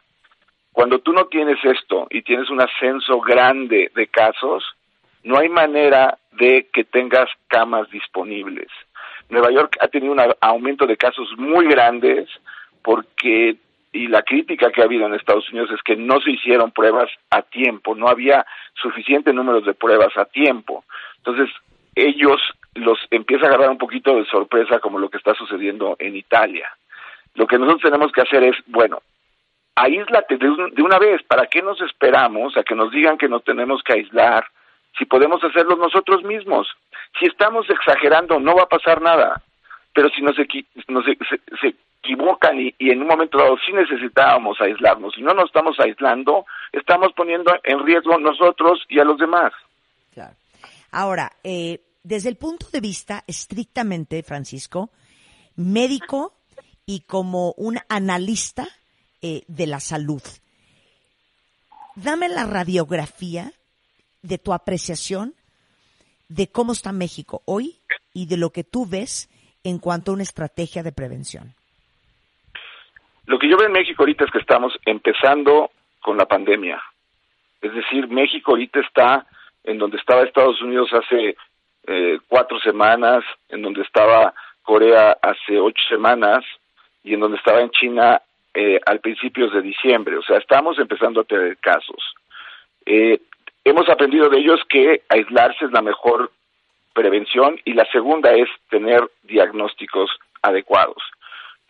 Cuando 0.72 1.00
tú 1.00 1.12
no 1.12 1.26
tienes 1.26 1.58
esto 1.66 2.08
y 2.10 2.22
tienes 2.22 2.50
un 2.50 2.62
ascenso 2.62 3.20
grande 3.20 3.92
de 3.94 4.08
casos, 4.08 4.64
no 5.26 5.38
hay 5.38 5.50
manera 5.50 6.18
de 6.32 6.70
que 6.72 6.86
tengas 6.86 7.30
camas 7.50 7.90
disponibles. 7.90 8.70
Nueva 9.28 9.52
York 9.52 9.76
ha 9.82 9.90
tenido 9.90 10.14
un 10.14 10.22
aumento 10.40 10.88
de 10.88 10.96
casos 10.96 11.28
muy 11.38 11.68
grandes 11.68 12.30
porque 12.82 13.58
y 13.92 14.08
la 14.08 14.22
crítica 14.22 14.72
que 14.72 14.80
ha 14.80 14.86
habido 14.86 15.08
en 15.08 15.14
Estados 15.14 15.50
Unidos 15.50 15.72
es 15.72 15.84
que 15.84 15.98
no 15.98 16.22
se 16.22 16.32
hicieron 16.32 16.72
pruebas 16.72 17.10
a 17.32 17.42
tiempo, 17.42 17.96
no 17.96 18.08
había 18.08 18.46
suficiente 18.82 19.34
número 19.34 19.60
de 19.60 19.74
pruebas 19.74 20.16
a 20.16 20.24
tiempo. 20.24 20.86
Entonces, 21.18 21.50
ellos 21.96 22.40
los 22.76 23.00
empieza 23.12 23.46
a 23.46 23.50
agarrar 23.50 23.70
un 23.70 23.78
poquito 23.78 24.16
de 24.16 24.26
sorpresa 24.26 24.80
como 24.80 25.00
lo 25.00 25.10
que 25.10 25.18
está 25.18 25.34
sucediendo 25.34 25.96
en 26.00 26.16
Italia. 26.16 26.70
Lo 27.36 27.48
que 27.48 27.58
nosotros 27.58 27.82
tenemos 27.84 28.12
que 28.12 28.22
hacer 28.22 28.44
es, 28.44 28.56
bueno, 28.68 29.02
aíslate 29.76 30.38
de, 30.38 30.50
un- 30.50 30.74
de 30.74 30.82
una 30.82 31.00
vez, 31.00 31.22
¿para 31.24 31.48
qué 31.48 31.62
nos 31.62 31.80
esperamos 31.82 32.56
a 32.58 32.64
que 32.64 32.76
nos 32.76 32.92
digan 32.92 33.18
que 33.18 33.30
nos 33.30 33.44
tenemos 33.44 33.82
que 33.84 33.94
aislar 33.94 34.46
si 34.98 35.06
podemos 35.06 35.44
hacerlo 35.44 35.76
nosotros 35.76 36.24
mismos? 36.24 36.68
Si 37.20 37.26
estamos 37.26 37.70
exagerando, 37.70 38.40
no 38.40 38.56
va 38.56 38.64
a 38.64 38.70
pasar 38.70 39.02
nada. 39.02 39.42
Pero 39.94 40.10
si 40.10 40.22
nos, 40.22 40.38
equi- 40.38 40.66
nos 40.88 41.06
e- 41.08 41.18
se, 41.60 41.76
equivocan 42.04 42.60
y, 42.60 42.74
y 42.80 42.90
en 42.92 43.02
un 43.02 43.08
momento 43.08 43.38
dado 43.38 43.58
sí 43.66 43.72
necesitábamos 43.74 44.60
aislarnos 44.60 45.16
y 45.18 45.22
no 45.22 45.34
nos 45.34 45.46
estamos 45.46 45.80
aislando, 45.80 46.46
estamos 46.72 47.14
poniendo 47.14 47.54
en 47.64 47.86
riesgo 47.86 48.18
nosotros 48.18 48.84
y 48.90 49.00
a 49.00 49.04
los 49.04 49.18
demás. 49.18 49.52
Claro. 50.14 50.34
Ahora, 50.92 51.32
eh, 51.44 51.80
desde 52.04 52.30
el 52.30 52.38
punto 52.38 52.68
de 52.72 52.82
vista 52.82 53.24
estrictamente, 53.28 54.24
Francisco, 54.24 54.90
médico 55.56 56.34
y 56.86 57.02
como 57.02 57.54
un 57.58 57.78
analista 57.90 58.68
eh, 59.22 59.44
de 59.48 59.68
la 59.68 59.80
salud, 59.80 60.22
dame 61.96 62.30
la 62.30 62.46
radiografía 62.46 63.52
de 64.22 64.38
tu 64.38 64.54
apreciación 64.54 65.34
de 66.30 66.48
cómo 66.48 66.72
está 66.72 66.92
México 66.92 67.42
hoy 67.46 67.76
y 68.14 68.26
de 68.28 68.38
lo 68.38 68.52
que 68.52 68.64
tú 68.64 68.86
ves 68.86 69.30
en 69.64 69.80
cuanto 69.80 70.12
a 70.12 70.14
una 70.16 70.24
estrategia 70.24 70.84
de 70.84 70.92
prevención. 70.92 71.54
Lo 73.26 73.38
que 73.38 73.50
yo 73.50 73.58
veo 73.58 73.68
en 73.68 73.74
México 73.74 74.02
ahorita 74.02 74.26
es 74.26 74.32
que 74.32 74.40
estamos 74.40 74.74
empezando 74.86 75.72
con 76.02 76.18
la 76.18 76.26
pandemia. 76.26 76.82
Es 77.62 77.74
decir, 77.74 78.08
México 78.08 78.52
ahorita 78.52 78.80
está 78.80 79.28
en 79.64 79.78
donde 79.78 79.98
estaba 79.98 80.24
Estados 80.24 80.62
Unidos 80.62 80.90
hace 80.94 81.36
eh, 81.88 82.20
cuatro 82.28 82.60
semanas, 82.60 83.24
en 83.50 83.62
donde 83.62 83.82
estaba 83.82 84.34
Corea 84.64 85.18
hace 85.22 85.60
ocho 85.60 85.84
semanas 85.90 86.44
y 87.04 87.14
en 87.14 87.20
donde 87.20 87.38
estaba 87.38 87.62
en 87.62 87.72
China 87.72 88.22
eh, 88.54 88.80
al 88.86 89.00
principios 89.00 89.54
de 89.54 89.62
diciembre. 89.62 90.18
O 90.18 90.22
sea, 90.22 90.38
estamos 90.38 90.78
empezando 90.80 91.22
a 91.22 91.26
tener 91.26 91.58
casos. 91.58 92.14
Eh, 92.86 93.20
hemos 93.64 93.90
aprendido 93.90 94.30
de 94.30 94.40
ellos 94.40 94.60
que 94.70 95.02
aislarse 95.10 95.66
es 95.66 95.72
la 95.72 95.82
mejor 95.82 96.32
prevención 96.94 97.60
y 97.66 97.74
la 97.74 97.86
segunda 97.92 98.34
es 98.34 98.50
tener 98.70 99.02
diagnósticos 99.24 100.12
adecuados. 100.42 101.02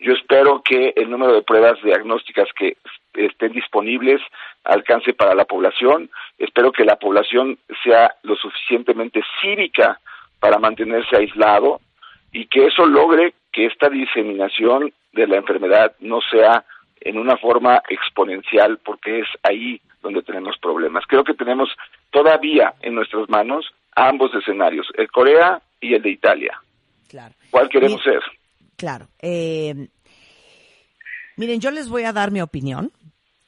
Yo 0.02 0.12
espero 0.14 0.62
que 0.62 0.92
el 0.96 1.08
número 1.08 1.32
de 1.32 1.42
pruebas 1.42 1.80
diagnósticas 1.80 2.48
que 2.58 2.76
estén 3.14 3.52
disponibles 3.52 4.20
alcance 4.64 5.14
para 5.14 5.34
la 5.34 5.44
población. 5.44 6.10
Espero 6.38 6.72
que 6.72 6.84
la 6.84 6.96
población 6.96 7.56
sea 7.84 8.12
lo 8.24 8.34
suficientemente 8.34 9.22
cívica 9.40 10.00
para 10.40 10.58
mantenerse 10.58 11.16
aislado 11.16 11.80
y 12.32 12.46
que 12.46 12.66
eso 12.66 12.84
logre 12.84 13.34
que 13.52 13.66
esta 13.66 13.88
diseminación 13.88 14.92
de 15.12 15.26
la 15.28 15.36
enfermedad 15.36 15.94
no 16.00 16.20
sea 16.20 16.64
en 17.00 17.16
una 17.16 17.36
forma 17.36 17.80
exponencial 17.88 18.78
porque 18.84 19.20
es 19.20 19.28
ahí 19.44 19.80
donde 20.02 20.22
tenemos 20.22 20.58
problemas. 20.58 21.04
Creo 21.06 21.22
que 21.22 21.34
tenemos 21.34 21.68
todavía 22.10 22.74
en 22.80 22.96
nuestras 22.96 23.28
manos 23.28 23.72
ambos 23.94 24.34
escenarios, 24.34 24.88
el 24.96 25.08
Corea 25.12 25.62
y 25.80 25.94
el 25.94 26.02
de 26.02 26.10
Italia. 26.10 26.60
Claro. 27.08 27.34
¿Cuál 27.52 27.68
queremos 27.68 28.02
ser? 28.02 28.20
Claro. 28.76 29.08
Eh, 29.18 29.88
miren, 31.36 31.60
yo 31.60 31.70
les 31.70 31.88
voy 31.88 32.04
a 32.04 32.12
dar 32.12 32.30
mi 32.30 32.40
opinión 32.40 32.92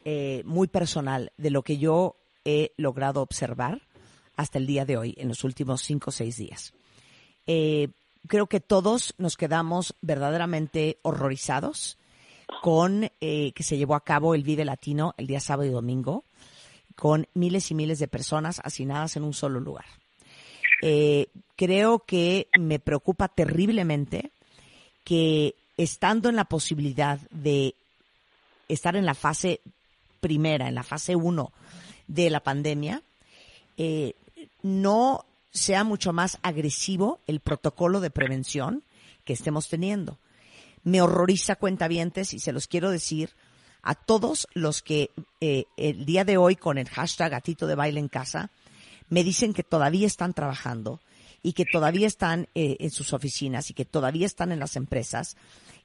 eh, 0.04 0.42
muy 0.44 0.68
personal 0.68 1.32
de 1.36 1.50
lo 1.50 1.62
que 1.62 1.78
yo 1.78 2.16
he 2.44 2.72
logrado 2.76 3.22
observar 3.22 3.82
hasta 4.36 4.58
el 4.58 4.66
día 4.66 4.84
de 4.84 4.96
hoy, 4.96 5.14
en 5.16 5.28
los 5.28 5.44
últimos 5.44 5.82
cinco 5.82 6.10
o 6.10 6.12
seis 6.12 6.36
días. 6.36 6.74
Eh, 7.46 7.88
creo 8.26 8.46
que 8.46 8.60
todos 8.60 9.14
nos 9.18 9.36
quedamos 9.36 9.94
verdaderamente 10.00 10.98
horrorizados 11.02 11.98
con 12.62 13.10
eh, 13.20 13.52
que 13.52 13.62
se 13.62 13.76
llevó 13.76 13.94
a 13.94 14.04
cabo 14.04 14.34
el 14.34 14.42
Vive 14.42 14.64
Latino 14.64 15.14
el 15.16 15.26
día 15.26 15.40
sábado 15.40 15.68
y 15.68 15.72
domingo, 15.72 16.24
con 16.96 17.26
miles 17.34 17.70
y 17.70 17.74
miles 17.74 17.98
de 17.98 18.08
personas 18.08 18.60
hacinadas 18.64 19.16
en 19.16 19.24
un 19.24 19.34
solo 19.34 19.60
lugar. 19.60 19.86
Eh, 20.82 21.28
creo 21.56 22.00
que 22.00 22.48
me 22.58 22.78
preocupa 22.78 23.28
terriblemente 23.28 24.32
que 25.04 25.54
estando 25.76 26.28
en 26.28 26.36
la 26.36 26.44
posibilidad 26.44 27.18
de 27.30 27.74
estar 28.68 28.96
en 28.96 29.06
la 29.06 29.14
fase 29.14 29.60
primera, 30.20 30.68
en 30.68 30.74
la 30.74 30.82
fase 30.82 31.14
uno 31.14 31.52
de 32.06 32.30
la 32.30 32.40
pandemia, 32.40 33.02
eh, 33.76 34.14
no 34.62 35.24
sea 35.52 35.84
mucho 35.84 36.12
más 36.12 36.38
agresivo 36.42 37.20
el 37.26 37.40
protocolo 37.40 38.00
de 38.00 38.10
prevención 38.10 38.82
que 39.24 39.32
estemos 39.32 39.68
teniendo. 39.68 40.18
Me 40.82 41.00
horroriza 41.00 41.56
cuentavientes 41.56 42.34
y 42.34 42.40
se 42.40 42.52
los 42.52 42.66
quiero 42.66 42.90
decir 42.90 43.30
a 43.82 43.94
todos 43.94 44.48
los 44.54 44.82
que 44.82 45.10
eh, 45.40 45.64
el 45.76 46.06
día 46.06 46.24
de 46.24 46.38
hoy 46.38 46.56
con 46.56 46.78
el 46.78 46.88
hashtag 46.88 47.30
gatito 47.30 47.66
de 47.66 47.74
baile 47.74 48.00
en 48.00 48.08
casa 48.08 48.50
me 49.10 49.22
dicen 49.22 49.52
que 49.52 49.62
todavía 49.62 50.06
están 50.06 50.32
trabajando 50.32 51.00
y 51.44 51.52
que 51.52 51.66
todavía 51.66 52.06
están 52.06 52.48
eh, 52.54 52.78
en 52.80 52.90
sus 52.90 53.12
oficinas 53.12 53.70
y 53.70 53.74
que 53.74 53.84
todavía 53.84 54.26
están 54.26 54.50
en 54.50 54.58
las 54.58 54.76
empresas 54.76 55.36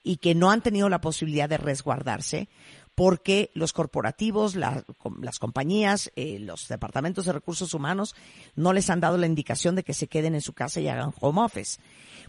y 0.04 0.18
que 0.18 0.34
no 0.34 0.50
han 0.50 0.62
tenido 0.62 0.88
la 0.88 1.02
posibilidad 1.02 1.50
de 1.50 1.58
resguardarse 1.58 2.48
porque 2.96 3.52
los 3.54 3.74
corporativos, 3.74 4.56
las 4.56 5.40
compañías, 5.40 6.12
eh, 6.16 6.40
los 6.40 6.68
departamentos 6.70 7.26
de 7.26 7.34
recursos 7.34 7.74
humanos 7.74 8.16
no 8.56 8.72
les 8.72 8.90
han 8.90 9.02
dado 9.02 9.18
la 9.18 9.26
indicación 9.26 9.76
de 9.76 9.84
que 9.84 9.94
se 9.94 10.08
queden 10.08 10.34
en 10.34 10.42
su 10.42 10.54
casa 10.54 10.80
y 10.80 10.88
hagan 10.88 11.14
home 11.20 11.42
office. 11.42 11.80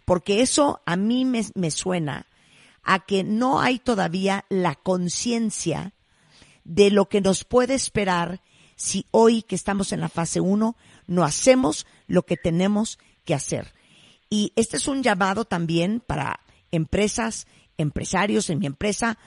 Porque 0.05 0.43
eso 0.43 0.81
a 0.85 0.97
mí 0.97 1.25
me, 1.25 1.45
me 1.55 1.71
suena 1.71 2.27
a 2.83 3.05
que 3.05 3.23
no 3.23 3.61
hay 3.61 3.79
todavía 3.79 4.45
la 4.49 4.75
conciencia 4.75 5.93
de 6.65 6.91
lo 6.91 7.09
que 7.09 7.21
nos 7.21 7.45
puede 7.45 7.75
esperar 7.75 8.41
si 8.77 9.07
hoy 9.11 9.43
que 9.43 9.55
estamos 9.55 9.93
en 9.93 10.01
la 10.01 10.09
fase 10.09 10.41
1 10.41 10.77
no 11.07 11.25
hacemos 11.25 11.87
lo 12.07 12.23
que 12.23 12.37
tenemos 12.37 12.99
hacer. 13.37 13.73
Y 14.29 14.53
este 14.57 14.77
es 14.77 14.87
un 14.87 15.03
llamado 15.03 15.45
también 15.45 16.01
para 16.01 16.41
empresas, 16.71 17.47
empresarios 17.79 18.51
en 18.51 18.59
mi 18.61 18.67
empresa. 18.67 19.19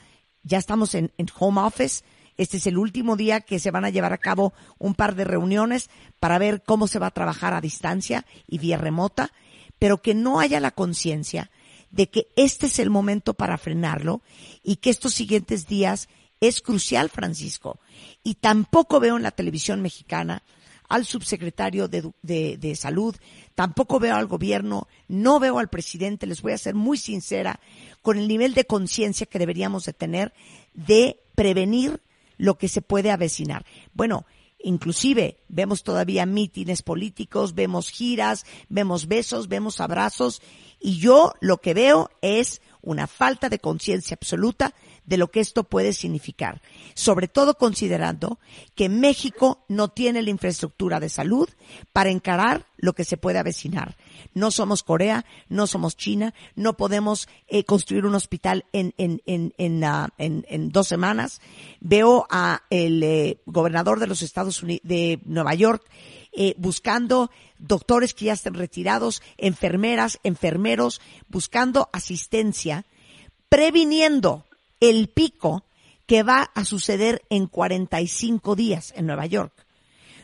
Ya 0.44 0.58
estamos 0.58 0.96
en, 0.96 1.12
en 1.18 1.28
home 1.38 1.62
office. 1.62 2.04
Este 2.38 2.58
es 2.58 2.68
el 2.68 2.78
último 2.78 3.16
día 3.16 3.42
que 3.42 3.60
se 3.60 3.72
van 3.72 3.86
a 3.86 3.90
llevar 3.90 4.14
a 4.14 4.18
cabo 4.18 4.54
un 4.80 4.96
par 4.96 5.16
de 5.16 5.24
reuniones 5.24 5.90
para 6.20 6.38
ver 6.38 6.64
cómo 6.64 6.88
se 6.88 7.00
va 7.00 7.08
a 7.08 7.12
trabajar 7.12 7.54
a 7.54 7.62
distancia 7.62 8.26
y 8.48 8.58
vía 8.58 8.78
remota, 8.78 9.32
pero 9.78 10.02
que 10.02 10.14
no 10.14 10.40
haya 10.40 10.60
la 10.60 10.72
conciencia 10.72 11.52
de 11.92 12.10
que 12.10 12.28
este 12.36 12.66
es 12.66 12.80
el 12.80 12.90
momento 12.90 13.36
para 13.36 13.58
frenarlo 13.58 14.24
y 14.64 14.78
que 14.78 14.90
estos 14.90 15.14
siguientes 15.14 15.68
días 15.68 16.10
es 16.42 16.62
crucial, 16.62 17.10
Francisco. 17.10 17.80
Y 18.24 18.36
tampoco 18.36 19.00
veo 19.00 19.16
en 19.16 19.24
la 19.24 19.32
televisión 19.32 19.82
mexicana 19.82 20.44
al 20.90 21.06
subsecretario 21.06 21.88
de, 21.88 22.12
de, 22.22 22.58
de, 22.58 22.76
Salud, 22.76 23.16
tampoco 23.56 24.00
veo 24.00 24.16
al 24.16 24.28
gobierno, 24.28 24.88
no 25.08 25.40
veo 25.40 25.60
al 25.60 25.70
presidente, 25.70 26.28
les 26.28 26.42
voy 26.42 26.54
a 26.54 26.58
ser 26.58 26.76
muy 26.76 26.98
sincera, 26.98 27.60
con 28.02 28.18
el 28.18 28.28
nivel 28.28 28.54
de 28.54 28.66
conciencia 28.66 29.26
que 29.26 29.40
deberíamos 29.40 29.86
de 29.86 29.94
tener 29.94 30.34
de 30.74 31.20
prevenir 31.36 32.02
lo 32.38 32.58
que 32.58 32.68
se 32.68 32.82
puede 32.82 33.12
avecinar. 33.12 33.66
Bueno, 33.94 34.26
inclusive 34.60 35.38
vemos 35.50 35.84
todavía 35.84 36.26
mítines 36.26 36.82
políticos, 36.82 37.54
vemos 37.54 37.90
giras, 37.90 38.46
vemos 38.70 39.08
besos, 39.08 39.48
vemos 39.48 39.80
abrazos 39.80 40.42
y 40.80 40.98
yo 40.98 41.34
lo 41.40 41.60
que 41.60 41.74
veo 41.74 42.10
es 42.22 42.62
una 42.82 43.08
falta 43.08 43.50
de 43.50 43.60
conciencia 43.60 44.16
absoluta 44.16 44.74
de 45.06 45.18
lo 45.18 45.32
que 45.32 45.40
esto 45.40 45.64
puede 45.64 45.94
significar, 45.94 46.62
sobre 46.94 47.28
todo 47.28 47.58
considerando 47.58 48.40
que 48.76 48.90
México 48.90 49.66
no 49.68 49.90
tiene 49.90 50.22
la 50.22 50.30
infraestructura 50.30 51.00
de 51.00 51.10
salud 51.10 51.50
para 51.92 52.10
encarar 52.10 52.68
lo 52.78 52.94
que 52.94 53.06
se 53.06 53.18
puede 53.18 53.40
avecinar. 53.40 53.96
No 54.34 54.52
somos 54.52 54.84
Corea, 54.84 55.26
no 55.50 55.68
somos 55.68 55.96
China, 55.96 56.34
no 56.56 56.76
podemos 56.76 57.28
eh, 57.48 57.64
construir 57.64 58.06
un 58.06 58.16
hospital 58.16 58.66
en, 58.74 58.94
en, 58.98 59.22
en, 59.26 59.54
en, 59.58 59.84
uh, 59.84 60.08
en, 60.18 60.70
dos 60.70 60.88
semanas. 60.88 61.42
Veo 61.80 62.26
a 62.30 62.64
el 62.70 63.04
eh, 63.04 63.42
gobernador 63.46 64.00
de 64.00 64.08
los 64.08 64.22
Estados 64.22 64.64
Unidos, 64.64 64.82
de 64.84 65.20
Nueva 65.26 65.54
York, 65.54 65.84
eh, 66.34 66.56
buscando 66.58 67.30
doctores 67.60 68.14
que 68.14 68.26
ya 68.26 68.34
estén 68.34 68.56
retirados, 68.56 69.22
enfermeras, 69.38 70.20
enfermeros, 70.24 71.00
buscando 71.30 71.90
asistencia, 71.94 72.86
previniendo 73.50 74.46
el 74.84 75.08
pico 75.08 75.64
que 76.06 76.24
va 76.24 76.52
a 76.54 76.66
suceder 76.66 77.22
en 77.30 77.48
45 77.48 78.54
días 78.58 78.94
en 78.98 79.08
Nueva 79.08 79.26
York. 79.28 79.54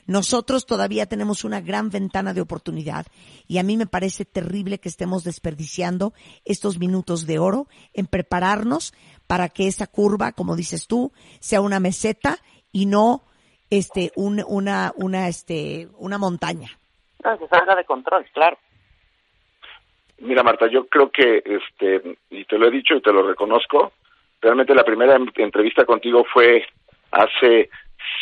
Nosotros 0.05 0.65
todavía 0.65 1.05
tenemos 1.05 1.45
una 1.45 1.61
gran 1.61 1.89
ventana 1.89 2.33
de 2.33 2.41
oportunidad 2.41 3.05
y 3.47 3.59
a 3.59 3.63
mí 3.63 3.77
me 3.77 3.85
parece 3.85 4.25
terrible 4.25 4.79
que 4.79 4.89
estemos 4.89 5.23
desperdiciando 5.23 6.11
estos 6.43 6.77
minutos 6.77 7.25
de 7.25 7.39
oro 7.39 7.67
en 7.93 8.07
prepararnos 8.07 8.93
para 9.27 9.47
que 9.47 9.67
esa 9.67 9.87
curva, 9.87 10.33
como 10.33 10.57
dices 10.57 10.87
tú, 10.87 11.13
sea 11.39 11.61
una 11.61 11.79
meseta 11.79 12.39
y 12.73 12.85
no 12.85 13.21
este 13.69 14.11
un, 14.17 14.43
una 14.45 14.91
una 14.97 15.29
este 15.29 15.87
una 15.99 16.17
montaña. 16.17 16.67
No, 17.23 17.37
que 17.39 17.47
salga 17.47 17.75
de 17.75 17.85
control, 17.85 18.25
claro. 18.33 18.57
Mira, 20.17 20.43
Marta, 20.43 20.67
yo 20.69 20.85
creo 20.87 21.09
que 21.11 21.43
este 21.45 22.17
y 22.29 22.43
te 22.43 22.57
lo 22.57 22.67
he 22.67 22.71
dicho 22.71 22.95
y 22.95 23.01
te 23.01 23.13
lo 23.13 23.25
reconozco, 23.25 23.93
realmente 24.41 24.74
la 24.75 24.84
primera 24.84 25.17
entrevista 25.36 25.86
contigo 25.86 26.25
fue 26.31 26.65
hace 27.12 27.69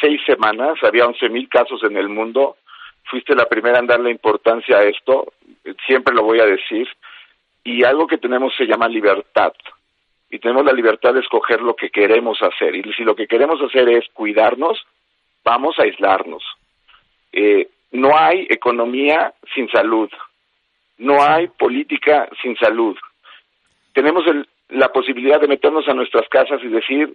seis 0.02 0.22
semanas, 0.26 0.78
había 0.84 1.06
11.000 1.06 1.30
mil 1.30 1.50
casos 1.50 1.84
en 1.84 1.98
el 1.98 2.10
mundo, 2.10 2.58
fuiste 3.06 3.36
la 3.36 3.46
primera 3.46 3.80
en 3.80 3.88
darle 3.88 4.12
importancia 4.12 4.78
a 4.78 4.84
esto, 4.84 5.34
siempre 5.86 6.14
lo 6.14 6.24
voy 6.24 6.40
a 6.40 6.46
decir, 6.46 6.88
y 7.64 7.84
algo 7.84 8.08
que 8.08 8.18
tenemos 8.18 8.54
se 8.56 8.66
llama 8.66 8.88
libertad, 8.88 9.54
y 10.30 10.40
tenemos 10.40 10.66
la 10.66 10.74
libertad 10.74 11.14
de 11.14 11.22
escoger 11.22 11.62
lo 11.62 11.76
que 11.76 11.90
queremos 11.90 12.42
hacer, 12.42 12.76
y 12.76 12.94
si 12.94 13.04
lo 13.04 13.16
que 13.16 13.28
queremos 13.28 13.62
hacer 13.62 13.90
es 13.90 14.06
cuidarnos, 14.14 14.86
vamos 15.44 15.78
a 15.80 15.84
aislarnos. 15.84 16.44
Eh, 17.32 17.70
no 17.92 18.18
hay 18.18 18.48
economía 18.50 19.34
sin 19.54 19.70
salud, 19.70 20.10
no 20.98 21.24
hay 21.24 21.48
política 21.48 22.30
sin 22.42 22.58
salud. 22.58 22.98
Tenemos 23.94 24.26
el, 24.28 24.48
la 24.70 24.90
posibilidad 24.90 25.40
de 25.40 25.48
meternos 25.48 25.88
a 25.88 25.94
nuestras 25.94 26.28
casas 26.30 26.60
y 26.64 26.68
decir, 26.68 27.14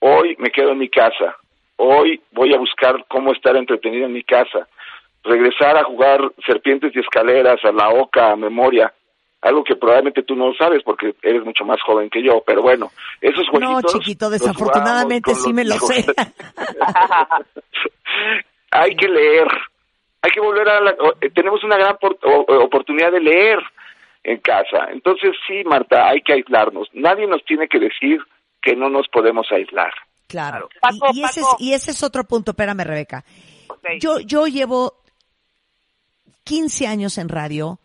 hoy 0.00 0.36
me 0.38 0.50
quedo 0.50 0.70
en 0.70 0.78
mi 0.78 0.88
casa, 0.88 1.36
hoy 1.76 2.20
voy 2.32 2.54
a 2.54 2.58
buscar 2.58 3.04
cómo 3.08 3.32
estar 3.32 3.56
entretenido 3.56 4.06
en 4.06 4.12
mi 4.12 4.22
casa, 4.22 4.66
regresar 5.24 5.76
a 5.76 5.84
jugar 5.84 6.20
serpientes 6.46 6.94
y 6.94 7.00
escaleras, 7.00 7.58
a 7.64 7.72
la 7.72 7.90
oca, 7.90 8.32
a 8.32 8.36
memoria, 8.36 8.92
algo 9.42 9.62
que 9.64 9.76
probablemente 9.76 10.22
tú 10.22 10.34
no 10.34 10.54
sabes 10.54 10.82
porque 10.82 11.14
eres 11.22 11.44
mucho 11.44 11.64
más 11.64 11.80
joven 11.82 12.10
que 12.10 12.22
yo, 12.22 12.42
pero 12.46 12.62
bueno, 12.62 12.90
esos 13.20 13.48
jueguitos... 13.48 13.94
No, 13.94 14.00
chiquito, 14.00 14.30
desafortunadamente 14.30 15.34
sí 15.34 15.52
me 15.52 15.64
lo 15.64 15.74
sé. 15.74 16.04
hay 18.70 18.96
que 18.96 19.08
leer, 19.08 19.46
hay 20.22 20.30
que 20.30 20.40
volver 20.40 20.68
a 20.68 20.80
la... 20.80 20.94
Tenemos 21.34 21.62
una 21.62 21.76
gran 21.76 21.96
oportunidad 22.62 23.12
de 23.12 23.20
leer, 23.20 23.58
en 24.26 24.38
casa. 24.38 24.88
Entonces 24.90 25.30
sí, 25.46 25.62
Marta, 25.64 26.08
hay 26.08 26.20
que 26.20 26.32
aislarnos. 26.32 26.88
Nadie 26.92 27.26
nos 27.28 27.44
tiene 27.44 27.68
que 27.68 27.78
decir 27.78 28.20
que 28.60 28.74
no 28.74 28.90
nos 28.90 29.06
podemos 29.08 29.46
aislar. 29.52 29.92
Claro. 30.26 30.68
y, 31.12 31.22
ese 31.22 31.40
es, 31.40 31.46
y, 31.60 31.72
ese 31.72 31.92
es, 31.92 32.02
otro 32.02 32.24
punto, 32.24 32.50
espérame 32.50 32.82
Rebeca. 32.82 33.24
Yo, 34.00 34.18
yo 34.18 34.48
llevo 34.48 34.94
15 36.42 36.88
años 36.88 37.18
en 37.18 37.28
radio, 37.28 37.78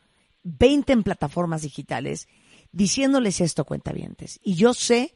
20 0.43 0.93
en 0.93 1.04
plataformas 1.04 1.62
digitales, 1.62 2.27
diciéndoles 2.71 3.39
esto, 3.39 3.63
cuentavientes. 3.63 4.39
Y 4.43 4.56
yo 4.56 4.73
sé 4.73 5.13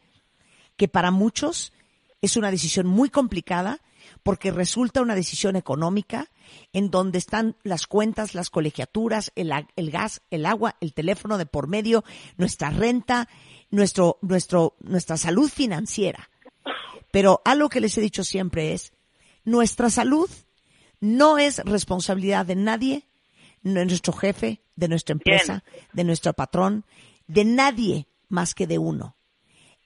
que 0.78 0.88
para 0.88 1.10
muchos 1.10 1.74
es 2.22 2.38
una 2.38 2.52
decisión 2.52 2.86
muy 2.86 3.10
complicada 3.10 3.80
porque 4.22 4.52
resulta 4.52 5.02
una 5.02 5.16
decisión 5.16 5.56
económica 5.56 6.30
en 6.74 6.92
donde 6.92 7.18
están 7.18 7.56
las 7.64 7.88
cuentas, 7.88 8.36
las 8.36 8.50
colegiaturas, 8.50 9.32
el, 9.36 9.52
el, 9.76 9.92
gas, 9.92 10.22
el 10.32 10.46
agua, 10.46 10.76
el 10.82 10.94
teléfono 10.94 11.38
de 11.38 11.46
por 11.46 11.68
medio, 11.68 12.04
nuestra 12.38 12.70
renta, 12.70 13.28
nuestro, 13.70 14.18
nuestro, 14.22 14.76
nuestra 14.80 15.18
salud 15.18 15.50
financiera. 15.50 16.30
Pero 17.12 17.42
algo 17.46 17.70
que 17.70 17.82
les 17.82 17.98
he 17.98 18.02
dicho 18.02 18.24
siempre 18.24 18.74
es, 18.74 18.94
nuestra 19.44 19.90
salud 19.90 20.30
no 21.00 21.38
es 21.38 21.60
responsabilidad 21.60 22.46
de 22.46 22.56
nadie, 22.56 23.08
de 23.62 23.86
nuestro 23.86 24.14
jefe, 24.14 24.62
de 24.76 24.88
nuestra 24.88 25.14
empresa, 25.14 25.64
de 25.94 26.04
nuestro 26.04 26.34
patrón, 26.34 26.86
de 27.28 27.46
nadie 27.46 28.08
más 28.30 28.54
que 28.54 28.68
de 28.68 28.78
uno. 28.78 29.16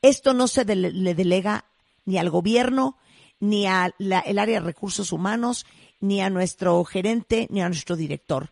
Esto 0.02 0.34
no 0.34 0.48
se 0.48 0.63
le 0.63 1.15
delega 1.15 1.65
ni 2.06 2.17
al 2.17 2.30
gobierno, 2.30 2.98
ni 3.39 3.67
al 3.67 3.93
área 4.00 4.60
de 4.60 4.65
recursos 4.65 5.12
humanos, 5.12 5.65
ni 5.99 6.21
a 6.21 6.29
nuestro 6.29 6.83
gerente, 6.83 7.47
ni 7.49 7.62
a 7.62 7.67
nuestro 7.69 7.95
director. 7.95 8.51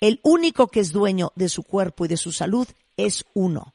El 0.00 0.20
único 0.22 0.68
que 0.68 0.80
es 0.80 0.92
dueño 0.92 1.32
de 1.36 1.48
su 1.48 1.62
cuerpo 1.62 2.04
y 2.04 2.08
de 2.08 2.16
su 2.16 2.32
salud 2.32 2.68
es 2.96 3.24
uno. 3.34 3.74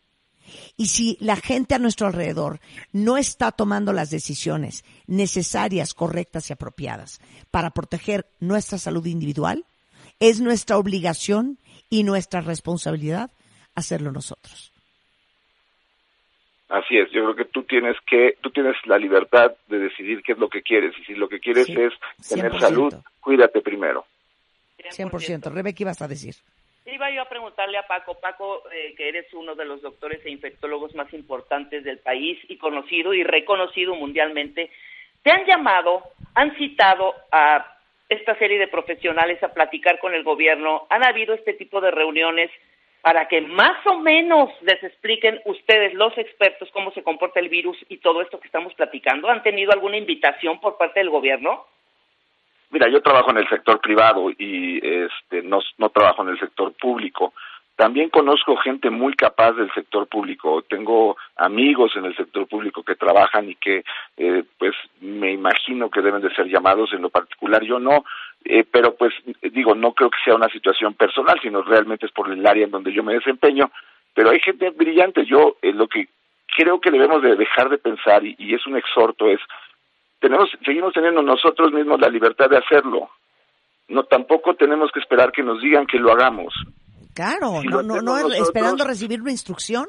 Y 0.76 0.88
si 0.88 1.18
la 1.20 1.36
gente 1.36 1.76
a 1.76 1.80
nuestro 1.80 2.08
alrededor 2.08 2.60
no 2.92 3.18
está 3.18 3.52
tomando 3.52 3.94
las 3.94 4.10
decisiones 4.10 4.84
necesarias, 5.08 5.94
correctas 5.94 6.50
y 6.50 6.54
apropiadas 6.54 7.22
para 7.52 7.72
proteger 7.72 8.30
nuestra 8.40 8.78
salud 8.78 9.06
individual, 9.06 9.66
es 10.20 10.40
nuestra 10.40 10.78
obligación 10.78 11.58
y 11.90 12.04
nuestra 12.04 12.42
responsabilidad 12.42 13.32
hacerlo 13.76 14.12
nosotros. 14.12 14.71
Así 16.72 16.98
es, 16.98 17.12
yo 17.12 17.24
creo 17.24 17.36
que 17.36 17.52
tú 17.52 17.64
tienes 17.64 17.98
que, 18.08 18.38
tú 18.40 18.50
tienes 18.50 18.78
la 18.86 18.98
libertad 18.98 19.52
de 19.68 19.78
decidir 19.78 20.24
qué 20.24 20.32
es 20.32 20.38
lo 20.38 20.48
que 20.48 20.62
quieres 20.62 20.98
y 20.98 21.04
si 21.04 21.16
lo 21.16 21.28
que 21.28 21.42
quieres 21.42 21.68
es 21.68 21.94
tener 22.30 22.58
salud, 22.62 22.94
cuídate 23.20 23.60
primero. 23.60 24.06
100%. 24.78 25.52
Rebeca, 25.52 25.76
¿qué 25.76 25.84
ibas 25.84 26.02
a 26.02 26.08
decir? 26.08 26.36
Iba 26.86 27.12
yo 27.12 27.24
a 27.24 27.30
preguntarle 27.30 27.78
a 27.78 27.86
Paco, 27.86 28.18
Paco, 28.22 28.64
eh, 28.72 28.96
que 28.96 29.10
eres 29.10 29.26
uno 29.34 29.54
de 29.54 29.66
los 29.66 29.82
doctores 29.82 30.26
e 30.26 30.32
infectólogos 30.32 30.96
más 30.96 31.14
importantes 31.14 31.84
del 31.84 32.00
país 32.00 32.40
y 32.48 32.58
conocido 32.58 33.14
y 33.14 33.24
reconocido 33.24 33.94
mundialmente, 33.94 34.72
¿te 35.24 35.32
han 35.32 35.46
llamado, 35.46 36.04
han 36.36 36.56
citado 36.56 37.14
a 37.34 37.80
esta 38.08 38.34
serie 38.36 38.58
de 38.58 38.70
profesionales 38.70 39.44
a 39.44 39.54
platicar 39.54 40.00
con 40.00 40.14
el 40.14 40.24
gobierno? 40.24 40.88
¿Han 40.90 41.06
habido 41.06 41.34
este 41.34 41.52
tipo 41.52 41.82
de 41.82 41.92
reuniones? 41.92 42.50
Para 43.02 43.28
que 43.28 43.42
más 43.42 43.86
o 43.88 43.98
menos 43.98 44.50
les 44.62 44.84
expliquen 44.84 45.42
ustedes, 45.46 45.94
los 45.94 46.16
expertos, 46.18 46.70
cómo 46.72 46.92
se 46.92 47.04
comporta 47.04 47.40
el 47.40 47.50
virus 47.50 47.78
y 47.90 47.98
todo 47.98 48.22
esto 48.22 48.40
que 48.40 48.48
estamos 48.48 48.74
platicando? 48.76 49.30
¿Han 49.30 49.44
tenido 49.44 49.72
alguna 49.72 49.98
invitación 49.98 50.60
por 50.60 50.78
parte 50.78 51.00
del 51.00 51.10
gobierno? 51.10 51.66
Mira, 52.70 52.88
yo 52.90 53.02
trabajo 53.02 53.32
en 53.32 53.38
el 53.38 53.50
sector 53.50 53.82
privado 53.82 54.30
y 54.38 54.78
este, 54.78 55.42
no, 55.42 55.60
trabajo 55.90 56.24
en 56.24 56.30
el 56.30 56.40
sector 56.40 56.74
público, 56.74 57.34
también 57.76 58.10
conozco 58.10 58.56
gente 58.58 58.92
muy 58.92 59.16
capaz 59.16 59.54
del 59.54 59.74
sector 59.74 60.06
público. 60.06 60.62
Tengo 60.62 61.18
amigos 61.36 61.94
en 61.96 62.06
el 62.06 62.16
sector 62.16 62.48
público 62.48 62.84
que 62.84 62.94
trabajan 62.94 63.50
y 63.50 63.56
que, 63.56 63.84
eh, 64.18 64.44
pues, 64.60 64.76
me 65.00 65.32
imagino 65.32 65.90
que 65.90 66.04
deben 66.04 66.22
de 66.22 66.32
ser 66.36 66.46
llamados. 66.46 66.94
En 66.94 67.02
lo 67.02 67.10
particular, 67.10 67.64
yo 67.64 67.80
no. 67.80 68.06
Eh, 68.44 68.64
pero, 68.70 68.96
pues, 68.96 69.14
digo, 69.54 69.76
no 69.76 69.94
creo 69.94 70.10
que 70.10 70.18
sea 70.26 70.36
una 70.36 70.50
situación 70.50 70.94
personal, 70.96 71.40
sino 71.42 71.62
realmente 71.62 72.06
es 72.08 72.12
por 72.12 72.32
el 72.32 72.46
área 72.46 72.66
en 72.66 72.72
donde 72.72 72.94
yo 72.94 73.04
me 73.04 73.14
desempeño. 73.14 73.72
Pero 74.14 74.32
hay 74.32 74.40
gente 74.40 74.70
brillante. 74.72 75.26
Yo, 75.26 75.58
eh, 75.62 75.72
lo 75.74 75.88
que 75.88 76.08
creo 76.58 76.80
que 76.82 76.92
debemos 76.92 77.22
de 77.22 77.36
dejar 77.36 77.70
de 77.70 77.78
pensar, 77.78 78.26
y, 78.26 78.36
y 78.40 78.54
es 78.56 78.66
un 78.68 78.78
exhorto, 78.78 79.28
es 79.28 79.40
tenemos, 80.20 80.50
seguimos 80.66 80.94
teniendo 80.94 81.22
nosotros 81.22 81.72
mismos 81.72 82.00
la 82.00 82.10
libertad 82.10 82.50
de 82.50 82.58
hacerlo. 82.58 83.10
No, 83.88 84.04
tampoco 84.04 84.54
tenemos 84.56 84.92
que 84.92 85.00
esperar 85.00 85.32
que 85.32 85.44
nos 85.44 85.62
digan 85.62 85.86
que 85.88 85.98
lo 85.98 86.12
hagamos. 86.12 86.54
Claro, 87.14 87.62
Si 87.62 87.68
no, 87.68 87.82
no, 87.84 87.96
no 87.96 88.02
nosotros- 88.02 88.40
esperando 88.40 88.86
recibir 88.86 89.22
una 89.22 89.32
instrucción. 89.32 89.88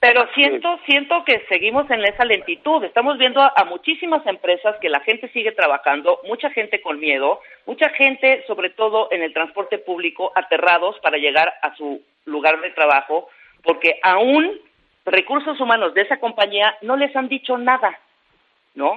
Pero 0.00 0.28
siento, 0.34 0.78
siento 0.86 1.24
que 1.24 1.44
seguimos 1.48 1.90
en 1.90 2.04
esa 2.04 2.24
lentitud. 2.24 2.84
Estamos 2.84 3.18
viendo 3.18 3.40
a, 3.40 3.52
a 3.56 3.64
muchísimas 3.64 4.24
empresas 4.26 4.76
que 4.80 4.88
la 4.88 5.00
gente 5.00 5.28
sigue 5.32 5.50
trabajando, 5.50 6.20
mucha 6.24 6.50
gente 6.50 6.80
con 6.80 7.00
miedo, 7.00 7.40
mucha 7.66 7.88
gente, 7.90 8.44
sobre 8.46 8.70
todo 8.70 9.08
en 9.10 9.22
el 9.22 9.32
transporte 9.34 9.78
público, 9.78 10.30
aterrados 10.36 10.96
para 11.02 11.18
llegar 11.18 11.52
a 11.62 11.74
su 11.74 12.00
lugar 12.26 12.60
de 12.60 12.70
trabajo, 12.70 13.28
porque 13.64 13.98
aún 14.04 14.60
recursos 15.04 15.58
humanos 15.60 15.94
de 15.94 16.02
esa 16.02 16.18
compañía 16.20 16.76
no 16.82 16.96
les 16.96 17.14
han 17.16 17.28
dicho 17.28 17.58
nada, 17.58 17.98
¿no? 18.76 18.94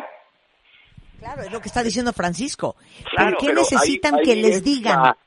Claro, 1.19 1.41
es 1.41 1.51
lo 1.51 1.61
que 1.61 1.67
está 1.67 1.81
diciendo 1.81 2.13
Francisco. 2.13 2.75
Claro, 3.15 3.37
¿Por 3.37 3.47
qué 3.47 3.53
necesitan 3.53 4.15
ahí- 4.15 4.23
que 4.23 4.35
les 4.35 4.57
es 4.57 4.63
digan? 4.63 5.01
la- 5.01 5.17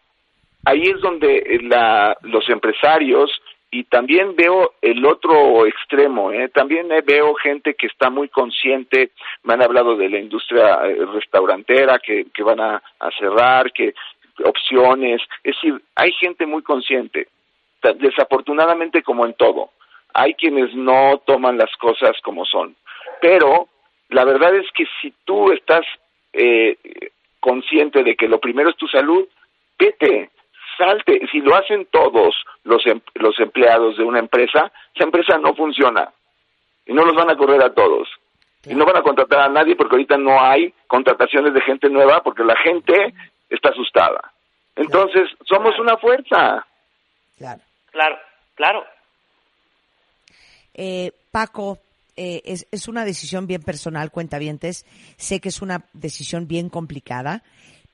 ahí 0.66 0.82
es 0.82 1.00
donde 1.00 1.36
eh, 1.38 1.58
la- 1.62 2.16
los 2.22 2.48
empresarios 2.48 3.30
y 3.74 3.82
también 3.82 4.36
veo 4.36 4.74
el 4.80 5.04
otro 5.04 5.66
extremo, 5.66 6.30
¿eh? 6.30 6.48
también 6.48 6.92
eh, 6.92 7.02
veo 7.04 7.34
gente 7.34 7.74
que 7.74 7.88
está 7.88 8.08
muy 8.08 8.28
consciente, 8.28 9.10
me 9.42 9.54
han 9.54 9.64
hablado 9.64 9.96
de 9.96 10.08
la 10.08 10.20
industria 10.20 10.78
eh, 10.84 11.04
restaurantera 11.12 11.98
que, 11.98 12.26
que 12.32 12.44
van 12.44 12.60
a, 12.60 12.80
cerrar, 13.18 13.72
que 13.72 13.92
opciones, 14.44 15.20
es 15.42 15.56
decir, 15.56 15.82
hay 15.96 16.12
gente 16.12 16.46
muy 16.46 16.62
consciente, 16.62 17.26
desafortunadamente 17.96 19.02
como 19.02 19.26
en 19.26 19.34
todo, 19.34 19.70
hay 20.12 20.34
quienes 20.34 20.72
no 20.76 21.20
toman 21.26 21.58
las 21.58 21.74
cosas 21.76 22.12
como 22.22 22.44
son, 22.44 22.76
pero 23.20 23.66
la 24.10 24.24
verdad 24.24 24.54
es 24.54 24.70
que 24.70 24.84
si 25.02 25.12
tú 25.24 25.50
estás 25.50 25.84
eh, 26.32 26.78
consciente 27.40 28.04
de 28.04 28.14
que 28.14 28.28
lo 28.28 28.38
primero 28.38 28.70
es 28.70 28.76
tu 28.76 28.86
salud, 28.86 29.26
vete, 29.76 30.30
salte. 30.76 31.20
Si 31.30 31.40
lo 31.40 31.54
hacen 31.56 31.86
todos 31.90 32.34
los, 32.64 32.86
em- 32.86 33.00
los 33.14 33.38
empleados 33.40 33.96
de 33.96 34.04
una 34.04 34.18
empresa, 34.18 34.70
esa 34.94 35.04
empresa 35.04 35.38
no 35.38 35.54
funciona. 35.54 36.12
Y 36.86 36.92
no 36.92 37.04
los 37.04 37.14
van 37.14 37.30
a 37.30 37.36
correr 37.36 37.62
a 37.62 37.72
todos. 37.72 38.08
Y 38.66 38.74
no 38.74 38.84
van 38.84 38.96
a 38.96 39.02
contratar 39.02 39.40
a 39.40 39.48
nadie 39.48 39.76
porque 39.76 39.94
ahorita 39.94 40.16
no 40.16 40.40
hay 40.40 40.72
contrataciones 40.86 41.52
de 41.52 41.60
gente 41.60 41.88
nueva 41.88 42.22
porque 42.22 42.44
la 42.44 42.56
gente 42.56 43.14
está 43.50 43.70
asustada. 43.70 44.32
Entonces, 44.76 45.28
somos 45.46 45.78
una 45.78 45.96
fuerza. 45.98 46.66
Claro. 47.36 47.60
Claro, 47.90 48.18
claro. 48.54 48.84
Eh, 50.74 51.12
Paco, 51.30 51.78
eh, 52.16 52.42
es, 52.44 52.66
es 52.70 52.88
una 52.88 53.04
decisión 53.04 53.46
bien 53.46 53.62
personal, 53.62 54.10
cuentavientes. 54.10 54.84
Sé 55.16 55.40
que 55.40 55.50
es 55.50 55.62
una 55.62 55.84
decisión 55.92 56.48
bien 56.48 56.68
complicada, 56.68 57.42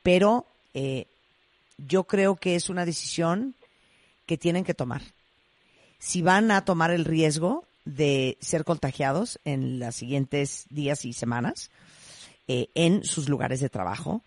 pero 0.03 0.47
eh, 0.75 1.07
yo 1.87 2.05
creo 2.05 2.37
que 2.37 2.57
es 2.57 2.69
una 2.69 2.85
decisión 2.85 3.55
que 4.27 4.39
tienen 4.39 4.65
que 4.65 4.75
tomar. 4.75 5.03
Si 5.99 6.23
van 6.23 6.51
a 6.51 6.65
tomar 6.65 6.91
el 6.91 7.05
riesgo 7.05 7.65
de 7.85 8.39
ser 8.41 8.65
contagiados 8.65 9.39
en 9.45 9.79
los 9.79 9.95
siguientes 9.95 10.67
días 10.71 11.05
y 11.05 11.13
semanas 11.13 11.71
eh, 12.49 12.69
en 12.75 13.05
sus 13.05 13.29
lugares 13.29 13.61
de 13.61 13.69
trabajo, 13.69 14.23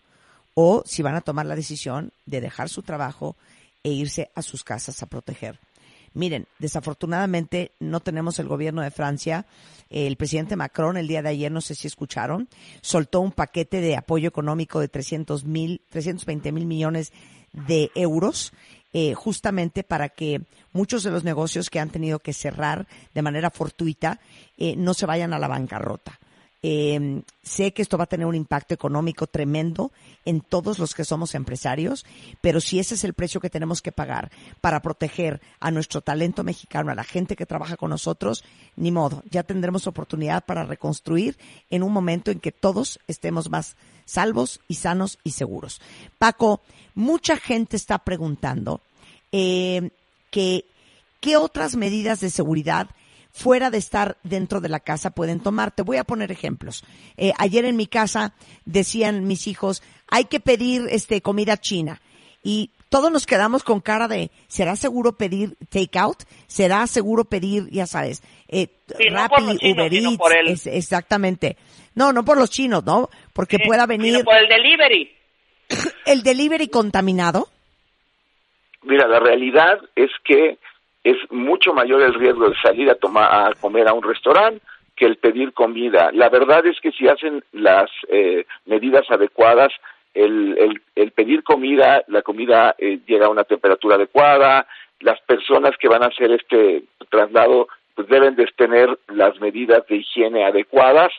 o 0.54 0.82
si 0.86 1.02
van 1.02 1.16
a 1.16 1.20
tomar 1.20 1.46
la 1.46 1.56
decisión 1.56 2.12
de 2.26 2.40
dejar 2.40 2.68
su 2.68 2.82
trabajo 2.82 3.36
e 3.82 3.90
irse 3.90 4.30
a 4.34 4.42
sus 4.42 4.64
casas 4.64 5.02
a 5.02 5.06
proteger. 5.06 5.58
Miren, 6.14 6.46
desafortunadamente 6.60 7.72
no 7.80 7.98
tenemos 7.98 8.38
el 8.38 8.46
gobierno 8.46 8.82
de 8.82 8.92
Francia. 8.92 9.46
El 9.90 10.16
presidente 10.16 10.54
Macron 10.54 10.96
el 10.96 11.08
día 11.08 11.22
de 11.22 11.30
ayer, 11.30 11.50
no 11.50 11.60
sé 11.60 11.74
si 11.74 11.88
escucharon, 11.88 12.48
soltó 12.82 13.20
un 13.20 13.32
paquete 13.32 13.80
de 13.80 13.96
apoyo 13.96 14.28
económico 14.28 14.78
de 14.78 14.88
300 14.88 15.44
mil, 15.44 15.82
320 15.90 16.52
mil 16.52 16.66
millones 16.66 17.12
de 17.54 17.90
euros, 17.94 18.52
eh, 18.92 19.14
justamente 19.14 19.82
para 19.82 20.08
que 20.08 20.42
muchos 20.72 21.02
de 21.02 21.10
los 21.10 21.24
negocios 21.24 21.70
que 21.70 21.80
han 21.80 21.90
tenido 21.90 22.18
que 22.18 22.32
cerrar 22.32 22.86
de 23.14 23.22
manera 23.22 23.50
fortuita 23.50 24.20
eh, 24.56 24.76
no 24.76 24.94
se 24.94 25.06
vayan 25.06 25.32
a 25.32 25.38
la 25.38 25.48
bancarrota. 25.48 26.20
Eh, 26.66 27.20
sé 27.42 27.74
que 27.74 27.82
esto 27.82 27.98
va 27.98 28.04
a 28.04 28.06
tener 28.06 28.26
un 28.26 28.34
impacto 28.34 28.72
económico 28.72 29.26
tremendo 29.26 29.92
en 30.24 30.40
todos 30.40 30.78
los 30.78 30.94
que 30.94 31.04
somos 31.04 31.34
empresarios, 31.34 32.06
pero 32.40 32.58
si 32.58 32.78
ese 32.78 32.94
es 32.94 33.04
el 33.04 33.12
precio 33.12 33.38
que 33.38 33.50
tenemos 33.50 33.82
que 33.82 33.92
pagar 33.92 34.32
para 34.62 34.80
proteger 34.80 35.42
a 35.60 35.70
nuestro 35.70 36.00
talento 36.00 36.42
mexicano, 36.42 36.90
a 36.90 36.94
la 36.94 37.04
gente 37.04 37.36
que 37.36 37.44
trabaja 37.44 37.76
con 37.76 37.90
nosotros, 37.90 38.44
ni 38.76 38.90
modo, 38.90 39.22
ya 39.30 39.42
tendremos 39.42 39.86
oportunidad 39.86 40.42
para 40.46 40.64
reconstruir 40.64 41.36
en 41.68 41.82
un 41.82 41.92
momento 41.92 42.30
en 42.30 42.40
que 42.40 42.50
todos 42.50 42.98
estemos 43.08 43.50
más 43.50 43.76
salvos 44.06 44.62
y 44.66 44.76
sanos 44.76 45.18
y 45.22 45.32
seguros. 45.32 45.82
Paco, 46.16 46.62
mucha 46.94 47.36
gente 47.36 47.76
está 47.76 47.98
preguntando 47.98 48.80
eh, 49.32 49.90
que 50.30 50.64
qué 51.20 51.36
otras 51.36 51.76
medidas 51.76 52.20
de 52.20 52.30
seguridad 52.30 52.88
fuera 53.36 53.68
de 53.70 53.78
estar 53.78 54.16
dentro 54.22 54.60
de 54.60 54.68
la 54.68 54.78
casa 54.78 55.10
pueden 55.10 55.40
tomar. 55.40 55.72
Te 55.72 55.82
voy 55.82 55.96
a 55.96 56.04
poner 56.04 56.30
ejemplos. 56.30 56.84
Eh, 57.16 57.32
ayer 57.36 57.64
en 57.64 57.74
mi 57.76 57.88
casa 57.88 58.32
decían 58.64 59.26
mis 59.26 59.48
hijos, 59.48 59.82
hay 60.08 60.26
que 60.26 60.38
pedir 60.38 60.86
este 60.88 61.20
comida 61.20 61.56
china. 61.56 62.00
Y 62.44 62.70
todos 62.90 63.10
nos 63.10 63.26
quedamos 63.26 63.64
con 63.64 63.80
cara 63.80 64.06
de, 64.06 64.30
¿será 64.46 64.76
seguro 64.76 65.16
pedir 65.16 65.56
takeout? 65.68 66.22
¿Será 66.46 66.86
seguro 66.86 67.24
pedir, 67.24 67.68
ya 67.70 67.86
sabes, 67.88 68.22
eh, 68.46 68.68
Sí, 68.96 69.10
no 69.10 69.28
por 69.28 69.40
Rappi, 69.42 69.58
chinos, 69.58 69.74
Uber 69.78 69.90
sino 69.92 70.10
Eats? 70.10 70.18
por 70.18 70.36
el- 70.36 70.48
Es- 70.48 70.66
exactamente. 70.68 71.56
No, 71.96 72.12
no 72.12 72.24
por 72.24 72.36
los 72.38 72.50
chinos, 72.50 72.84
¿no? 72.84 73.10
Porque 73.32 73.56
Sí, 73.56 73.64
pueda 73.66 73.82
sino 73.82 73.88
venir 73.88 74.24
por 74.24 74.36
el 74.36 74.46
delivery. 74.48 75.10
el 76.06 76.22
delivery 76.22 76.68
contaminado. 76.68 77.48
Mira, 78.82 79.08
la 79.08 79.18
realidad 79.18 79.78
es 79.96 80.10
que 80.24 80.58
es 81.04 81.16
mucho 81.30 81.74
mayor 81.74 82.02
el 82.02 82.14
riesgo 82.14 82.48
de 82.48 82.56
salir 82.56 82.90
a 82.90 82.94
tomar 82.94 83.48
a 83.48 83.54
comer 83.54 83.86
a 83.86 83.92
un 83.92 84.02
restaurante 84.02 84.60
que 84.96 85.06
el 85.06 85.16
pedir 85.16 85.52
comida. 85.52 86.10
La 86.12 86.28
verdad 86.28 86.64
es 86.66 86.80
que 86.80 86.92
si 86.92 87.08
hacen 87.08 87.44
las 87.52 87.90
eh, 88.08 88.46
medidas 88.64 89.10
adecuadas, 89.10 89.72
el, 90.14 90.56
el, 90.58 90.82
el 90.94 91.10
pedir 91.10 91.42
comida, 91.42 92.04
la 92.06 92.22
comida 92.22 92.74
eh, 92.78 93.00
llega 93.06 93.26
a 93.26 93.30
una 93.30 93.44
temperatura 93.44 93.96
adecuada, 93.96 94.66
las 95.00 95.20
personas 95.22 95.72
que 95.78 95.88
van 95.88 96.02
a 96.04 96.06
hacer 96.06 96.30
este 96.30 96.84
traslado 97.10 97.68
pues 97.94 98.08
deben 98.08 98.34
de 98.36 98.46
tener 98.56 98.98
las 99.08 99.38
medidas 99.40 99.86
de 99.88 99.96
higiene 99.96 100.44
adecuadas 100.44 101.12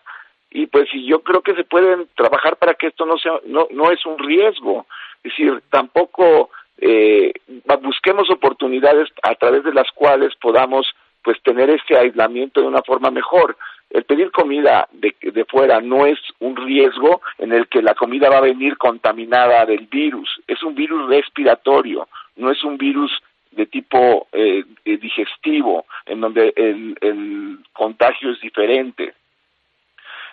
y 0.50 0.68
pues 0.68 0.88
y 0.94 1.06
yo 1.06 1.22
creo 1.22 1.42
que 1.42 1.56
se 1.56 1.64
pueden 1.64 2.08
trabajar 2.16 2.58
para 2.58 2.74
que 2.74 2.88
esto 2.88 3.06
no 3.06 3.18
sea 3.18 3.34
no 3.46 3.68
no 3.72 3.92
es 3.92 4.06
un 4.06 4.18
riesgo 4.18 4.86
es 5.24 5.32
decir 5.32 5.62
tampoco 5.70 6.50
eh, 6.80 7.34
busquemos 7.82 8.30
oportunidades 8.30 9.10
a 9.24 9.36
través 9.36 9.64
de 9.64 9.74
las 9.74 9.90
cuales 9.92 10.36
podamos 10.42 10.88
pues 11.24 11.42
tener 11.42 11.70
este 11.70 11.98
aislamiento 11.98 12.62
de 12.62 12.68
una 12.68 12.82
forma 12.82 13.10
mejor 13.10 13.58
el 13.90 14.04
pedir 14.04 14.32
comida 14.32 14.88
de, 14.92 15.16
de 15.22 15.46
fuera 15.46 15.80
no 15.80 16.06
es 16.06 16.20
un 16.40 16.56
riesgo 16.56 17.22
en 17.38 17.54
el 17.54 17.68
que 17.68 17.82
la 17.82 17.94
comida 17.94 18.30
va 18.30 18.40
a 18.40 18.42
venir 18.42 18.78
contaminada 18.78 19.66
del 19.66 19.88
virus 19.88 20.30
es 20.48 20.62
un 20.64 20.76
virus 20.76 21.10
respiratorio 21.10 22.08
no 22.36 22.52
es 22.52 22.64
un 22.64 22.78
virus 22.78 23.12
de 23.56 23.66
tipo 23.66 24.28
eh, 24.34 24.64
digestivo, 24.84 25.86
en 26.06 26.22
donde 26.22 26.54
el, 26.56 26.98
el 27.02 27.60
contagio 27.74 28.32
es 28.32 28.42
diferente. 28.42 29.14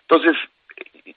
Entonces, 0.02 0.36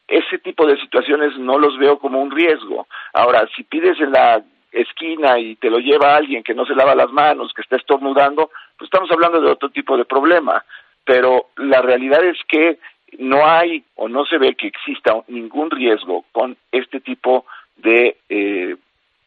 ese 0.08 0.38
tipo 0.40 0.66
de 0.68 0.80
situaciones 0.80 1.38
no 1.38 1.58
los 1.58 1.78
veo 1.78 1.98
como 2.00 2.22
un 2.22 2.32
riesgo. 2.32 2.88
Ahora, 3.14 3.48
si 3.56 3.64
pides 3.64 4.00
en 4.00 4.12
la 4.12 4.44
esquina 4.76 5.40
y 5.40 5.56
te 5.56 5.70
lo 5.70 5.80
lleva 5.80 6.16
alguien 6.16 6.44
que 6.44 6.54
no 6.54 6.66
se 6.66 6.76
lava 6.76 6.96
las 6.96 7.12
manos, 7.12 7.54
que 7.54 7.62
está 7.62 7.76
estornudando, 7.76 8.50
pues 8.78 8.88
estamos 8.88 9.10
hablando 9.12 9.42
de 9.42 9.52
otro 9.52 9.70
tipo 9.70 9.98
de 9.98 10.06
problema. 10.06 10.64
Pero 11.04 11.48
la 11.58 11.82
realidad 11.82 12.24
es 12.24 12.38
que 12.48 12.80
no 13.20 13.46
hay 13.46 13.84
o 13.96 14.08
no 14.08 14.26
se 14.26 14.38
ve 14.38 14.56
que 14.56 14.68
exista 14.68 15.14
ningún 15.28 15.70
riesgo 15.72 16.26
con 16.32 16.58
este 16.72 17.00
tipo 17.00 17.46
de 17.78 18.18
eh, 18.30 18.76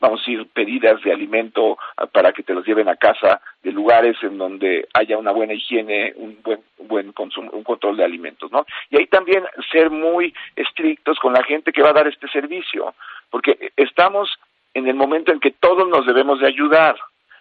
vamos 0.01 0.21
a 0.21 0.31
decir, 0.31 0.47
pedidas 0.53 1.03
de 1.03 1.13
alimento 1.13 1.77
para 2.13 2.33
que 2.33 2.43
te 2.43 2.55
los 2.55 2.65
lleven 2.65 2.89
a 2.89 2.97
casa 2.97 3.41
de 3.63 3.73
lugares 3.73 4.17
en 4.23 4.39
donde 4.39 4.87
haya 4.95 5.19
una 5.19 5.33
buena 5.33 5.55
higiene, 5.55 6.13
un 6.17 6.39
buen, 6.43 6.61
buen 6.79 7.13
consumo, 7.13 7.51
un 7.53 7.65
control 7.65 7.97
de 7.97 8.05
alimentos, 8.05 8.51
¿no? 8.53 8.65
Y 8.91 8.97
ahí 8.97 9.07
también 9.07 9.45
ser 9.73 9.91
muy 9.91 10.33
estrictos 10.55 11.19
con 11.19 11.33
la 11.33 11.43
gente 11.43 11.73
que 11.73 11.83
va 11.83 11.91
a 11.91 11.95
dar 11.95 12.07
este 12.07 12.29
servicio, 12.29 12.95
porque 13.31 13.73
estamos 13.77 14.31
en 14.79 14.89
el 14.89 14.95
momento 14.95 15.33
en 15.33 15.41
que 15.41 15.51
todos 15.51 15.87
nos 15.89 16.07
debemos 16.07 16.41
de 16.41 16.47
ayudar. 16.47 16.97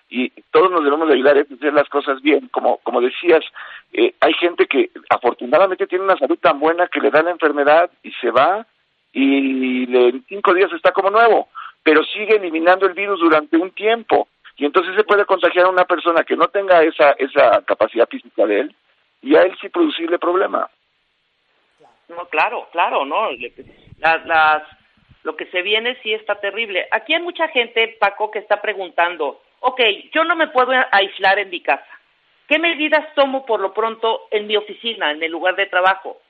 y 0.09 0.29
todos 0.51 0.71
nos 0.71 0.85
debemos 0.85 1.09
de 1.09 1.15
ayudar 1.15 1.37
a 1.37 1.41
hacer 1.41 1.73
las 1.73 1.89
cosas 1.89 2.21
bien. 2.21 2.47
Como, 2.47 2.77
como 2.77 3.01
decías, 3.01 3.43
eh, 3.91 4.13
hay 4.21 4.33
gente 4.35 4.65
que 4.65 4.89
afortunadamente 5.09 5.85
tiene 5.85 6.05
una 6.05 6.15
salud 6.17 6.39
tan 6.39 6.61
buena 6.61 6.87
que 6.87 7.01
le 7.01 7.09
da 7.11 7.21
la 7.21 7.31
enfermedad 7.31 7.91
y 8.03 8.11
se 8.13 8.31
va 8.31 8.65
y 9.11 9.85
le- 9.85 10.09
en 10.09 10.23
cinco 10.29 10.53
días 10.53 10.71
está 10.71 10.93
como 10.93 11.09
nuevo, 11.09 11.49
pero 11.83 12.05
sigue 12.05 12.37
eliminando 12.37 12.85
el 12.87 12.93
virus 12.93 13.19
durante 13.19 13.57
un 13.57 13.71
tiempo 13.71 14.29
y 14.55 14.63
entonces 14.65 14.95
se 14.95 15.03
puede 15.03 15.25
contagiar 15.25 15.65
a 15.65 15.69
una 15.71 15.83
persona 15.83 16.23
que 16.23 16.37
no 16.37 16.47
tenga 16.47 16.81
esa, 16.83 17.11
esa 17.19 17.61
capacidad 17.63 18.07
física 18.07 18.45
de 18.45 18.61
él 18.61 18.75
y 19.21 19.35
a 19.35 19.41
él 19.41 19.57
sí 19.59 19.67
producirle 19.67 20.17
problema. 20.19 20.69
No, 22.07 22.25
claro, 22.29 22.69
claro, 22.71 23.03
¿no? 23.05 23.27
Las, 23.99 24.25
las, 24.25 24.63
lo 25.27 25.35
que 25.35 25.47
se 25.47 25.61
viene 25.61 25.97
sí 26.01 26.13
está 26.13 26.35
terrible. 26.35 26.87
Aquí 26.89 27.13
hay 27.13 27.21
mucha 27.21 27.49
gente, 27.49 27.97
Paco, 27.99 28.31
que 28.31 28.39
está 28.39 28.61
preguntando, 28.61 29.41
ok, 29.59 29.81
yo 30.13 30.23
no 30.23 30.37
me 30.37 30.47
puedo 30.47 30.71
aislar 30.89 31.37
en 31.37 31.49
mi 31.49 31.59
casa. 31.59 31.85
¿Qué 32.47 32.57
medidas 32.57 33.13
tomo 33.13 33.45
por 33.45 33.59
lo 33.59 33.73
pronto 33.73 34.21
en 34.31 34.47
mi 34.47 34.55
oficina, 34.55 35.11
en 35.11 35.21
el 35.21 35.29
lugar 35.29 35.57
de 35.57 35.65
trabajo? 35.65 36.21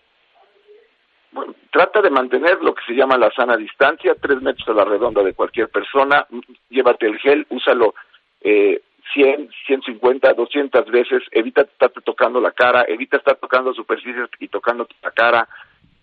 Bueno, 1.31 1.53
trata 1.69 2.01
de 2.01 2.09
mantener 2.09 2.57
lo 2.63 2.73
que 2.73 2.85
se 2.87 2.93
llama 2.93 3.19
la 3.19 3.29
sana 3.29 3.55
distancia, 3.55 4.15
tres 4.19 4.41
metros 4.41 4.67
a 4.67 4.73
la 4.73 4.83
redonda 4.83 5.21
de 5.21 5.35
cualquier 5.35 5.69
persona, 5.69 6.25
llévate 6.67 7.05
el 7.05 7.19
gel, 7.19 7.45
úsalo 7.49 7.93
eh, 8.41 8.81
100, 9.13 9.51
150, 9.67 10.33
200 10.33 10.85
veces, 10.89 11.21
evita 11.33 11.61
estarte 11.61 12.01
tocando 12.01 12.41
la 12.41 12.51
cara, 12.51 12.83
evita 12.87 13.17
estar 13.17 13.35
tocando 13.35 13.75
superficies 13.75 14.27
y 14.39 14.47
tocando 14.47 14.87
la 15.03 15.11
cara. 15.11 15.47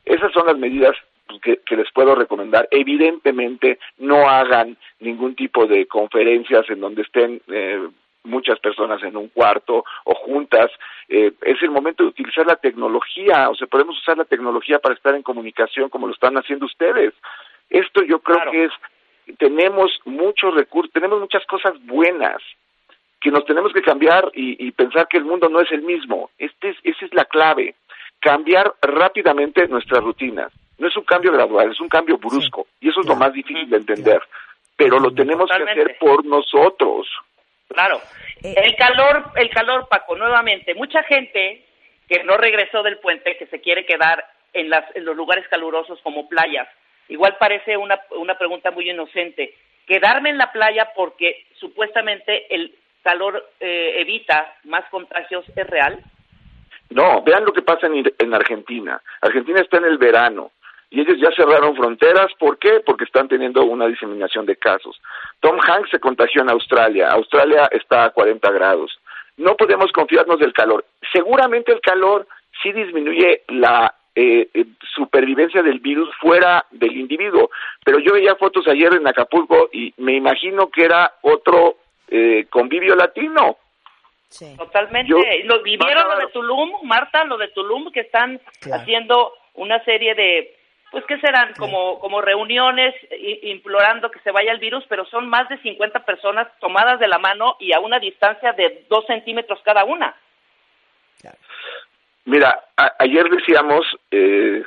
Esas 0.05 0.33
son 0.33 0.47
las 0.47 0.57
medidas 0.57 0.95
que, 1.43 1.59
que 1.65 1.77
les 1.77 1.91
puedo 1.93 2.15
recomendar. 2.15 2.69
Evidentemente, 2.71 3.79
no 3.99 4.29
hagan 4.29 4.77
ningún 5.01 5.35
tipo 5.35 5.67
de 5.67 5.87
conferencias 5.87 6.69
en 6.71 6.81
donde 6.81 7.03
estén 7.03 7.41
eh, 7.49 7.89
muchas 8.25 8.59
personas 8.61 9.03
en 9.03 9.17
un 9.17 9.29
cuarto 9.29 9.85
o 10.05 10.15
juntas. 10.15 10.71
Eh, 11.09 11.33
es 11.43 11.63
el 11.63 11.71
momento 11.71 12.03
de 12.03 12.11
utilizar 12.11 12.47
la 12.47 12.57
tecnología, 12.57 13.51
o 13.51 13.55
sea, 13.55 13.67
podemos 13.67 13.99
usar 13.99 14.17
la 14.17 14.25
tecnología 14.25 14.79
para 14.79 14.95
estar 14.95 15.15
en 15.15 15.23
comunicación 15.23 15.91
como 15.91 16.07
lo 16.07 16.15
están 16.15 16.37
haciendo 16.37 16.67
ustedes. 16.67 17.13
Esto 17.71 18.03
yo 18.03 18.21
creo 18.21 18.37
Claro. 18.37 18.53
que 18.53 18.65
es, 18.65 18.73
tenemos 19.39 20.01
muchos 20.05 20.55
recursos, 20.55 20.93
tenemos 20.93 21.21
muchas 21.21 21.45
cosas 21.47 21.75
buenas 21.87 22.39
que 23.21 23.31
nos 23.31 23.45
tenemos 23.47 23.73
que 23.73 23.81
cambiar 23.83 24.31
y, 24.35 24.67
y 24.67 24.71
pensar 24.73 25.09
que 25.09 25.17
el 25.17 25.25
mundo 25.25 25.49
no 25.49 25.61
es 25.61 25.73
el 25.73 25.83
mismo. 25.83 26.31
Este 26.39 26.71
es, 26.71 26.77
esa 26.83 27.07
es 27.07 27.15
la 27.15 27.25
clave. 27.25 27.75
Cambiar 28.21 28.75
rápidamente 28.83 29.67
nuestras 29.69 30.03
rutinas. 30.03 30.53
No 30.79 30.89
es 30.89 30.97
un 30.97 31.05
cambio 31.05 31.33
gradual, 31.33 31.71
es 31.71 31.81
un 31.81 31.89
cambio 31.89 32.19
brusco. 32.19 32.67
Y 32.81 32.89
eso 32.89 33.01
es 33.01 33.07
lo 33.07 33.17
más 33.17 33.33
difícil 33.33 33.69
de 33.71 33.77
entender. 33.77 34.21
Pero 34.77 34.99
lo 34.99 35.13
tenemos 35.15 35.49
que 35.49 35.63
hacer 35.63 35.97
por 35.99 36.25
nosotros. 36.25 37.09
Claro. 37.69 38.01
Eh, 38.43 38.55
El 38.57 38.77
calor, 38.77 39.31
el 39.37 39.51
calor, 39.51 39.89
Paco, 39.89 40.17
nuevamente. 40.17 40.75
Mucha 40.75 41.03
gente 41.05 41.65
que 42.09 42.25
no 42.25 42.37
regresó 42.37 42.83
del 42.83 42.99
puente, 42.99 43.37
que 43.37 43.47
se 43.47 43.61
quiere 43.61 43.87
quedar 43.87 44.25
en, 44.53 44.69
las, 44.71 44.85
en 44.97 45.05
los 45.05 45.17
lugares 45.17 45.47
calurosos 45.49 46.01
como 46.03 46.29
playas. 46.29 46.69
Igual 47.09 47.37
parece 47.39 47.77
una, 47.77 48.01
una 48.11 48.37
pregunta 48.37 48.71
muy 48.71 48.91
inocente. 48.91 49.55
Quedarme 49.87 50.31
en 50.31 50.39
la 50.39 50.51
playa 50.53 50.91
porque 50.97 51.47
supuestamente 51.59 52.53
el 52.55 52.75
calor 53.03 53.51
eh, 53.61 54.01
evita 54.01 54.57
más 54.65 54.85
contagios, 54.91 55.45
¿es 55.55 55.67
real? 55.67 56.03
No, 56.91 57.23
vean 57.23 57.45
lo 57.45 57.53
que 57.53 57.63
pasa 57.63 57.87
en, 57.87 58.05
en 58.19 58.35
Argentina. 58.35 59.01
Argentina 59.21 59.61
está 59.61 59.79
en 59.79 59.85
el 59.85 59.99
verano 59.99 60.53
y 60.95 61.01
ellos 61.01 61.17
ya 61.21 61.31
cerraron 61.35 61.75
fronteras. 61.77 62.29
¿Por 62.39 62.59
qué? 62.59 62.81
Porque 62.87 63.05
están 63.05 63.27
teniendo 63.29 63.65
una 63.65 63.87
diseminación 63.87 64.47
de 64.47 64.57
casos. 64.57 65.01
Tom 65.41 65.59
Hanks 65.61 65.91
se 65.91 65.99
contagió 65.99 66.43
en 66.43 66.51
Australia. 66.51 67.11
Australia 67.11 67.69
está 67.73 68.05
a 68.05 68.11
40 68.11 68.51
grados. 68.53 68.97
No 69.37 69.57
podemos 69.57 69.91
confiarnos 69.93 70.39
del 70.39 70.53
calor. 70.53 70.85
Seguramente 71.13 71.73
el 71.73 71.81
calor 71.81 72.27
sí 72.63 72.71
disminuye 72.73 73.43
la 73.49 73.93
eh, 74.15 74.49
eh, 74.55 74.65
supervivencia 74.95 75.61
del 75.65 75.81
virus 75.81 76.09
fuera 76.21 76.65
del 76.71 76.97
individuo. 76.97 77.51
Pero 77.85 77.99
yo 77.99 78.13
veía 78.13 78.37
fotos 78.37 78.69
ayer 78.69 78.95
en 78.95 79.09
Acapulco 79.09 79.69
y 79.73 79.93
me 79.97 80.13
imagino 80.15 80.69
que 80.71 80.85
era 80.85 81.13
otro 81.23 81.79
eh, 82.09 82.47
convivio 82.49 82.95
latino. 82.95 83.57
Sí. 84.29 84.55
Totalmente. 84.57 85.11
Yo- 85.11 85.19
¿Lo 85.47 85.61
vivieron 85.65 86.05
Marta- 86.07 86.15
lo 86.15 86.27
de 86.27 86.33
Tulum, 86.33 86.71
Marta, 86.85 87.25
lo 87.25 87.37
de 87.37 87.49
Tulum, 87.49 87.91
que 87.91 88.01
están 88.01 88.41
Claro. 88.61 88.83
haciendo 88.83 89.33
una 89.55 89.83
serie 89.85 90.15
de, 90.15 90.54
pues, 90.95 91.05
¿qué 91.07 91.19
serán? 91.21 91.53
Como, 91.59 91.99
como 92.01 92.21
reuniones 92.23 92.95
i- 93.13 93.51
implorando 93.51 94.11
que 94.11 94.21
se 94.21 94.31
vaya 94.31 94.51
el 94.53 94.59
virus, 94.59 94.85
pero 94.89 95.05
son 95.07 95.29
más 95.29 95.47
de 95.51 95.59
50 95.59 96.05
personas 96.07 96.49
tomadas 96.61 96.99
de 96.99 97.09
la 97.09 97.19
mano 97.19 97.57
y 97.61 97.73
a 97.75 97.81
una 97.81 97.99
distancia 97.99 98.53
de 98.55 98.87
dos 98.89 99.05
centímetros 99.07 99.61
cada 99.65 99.85
una. 99.85 100.17
Mira, 102.27 102.65
a- 102.77 102.95
ayer 103.01 103.29
decíamos 103.29 103.85
eh, 104.11 104.63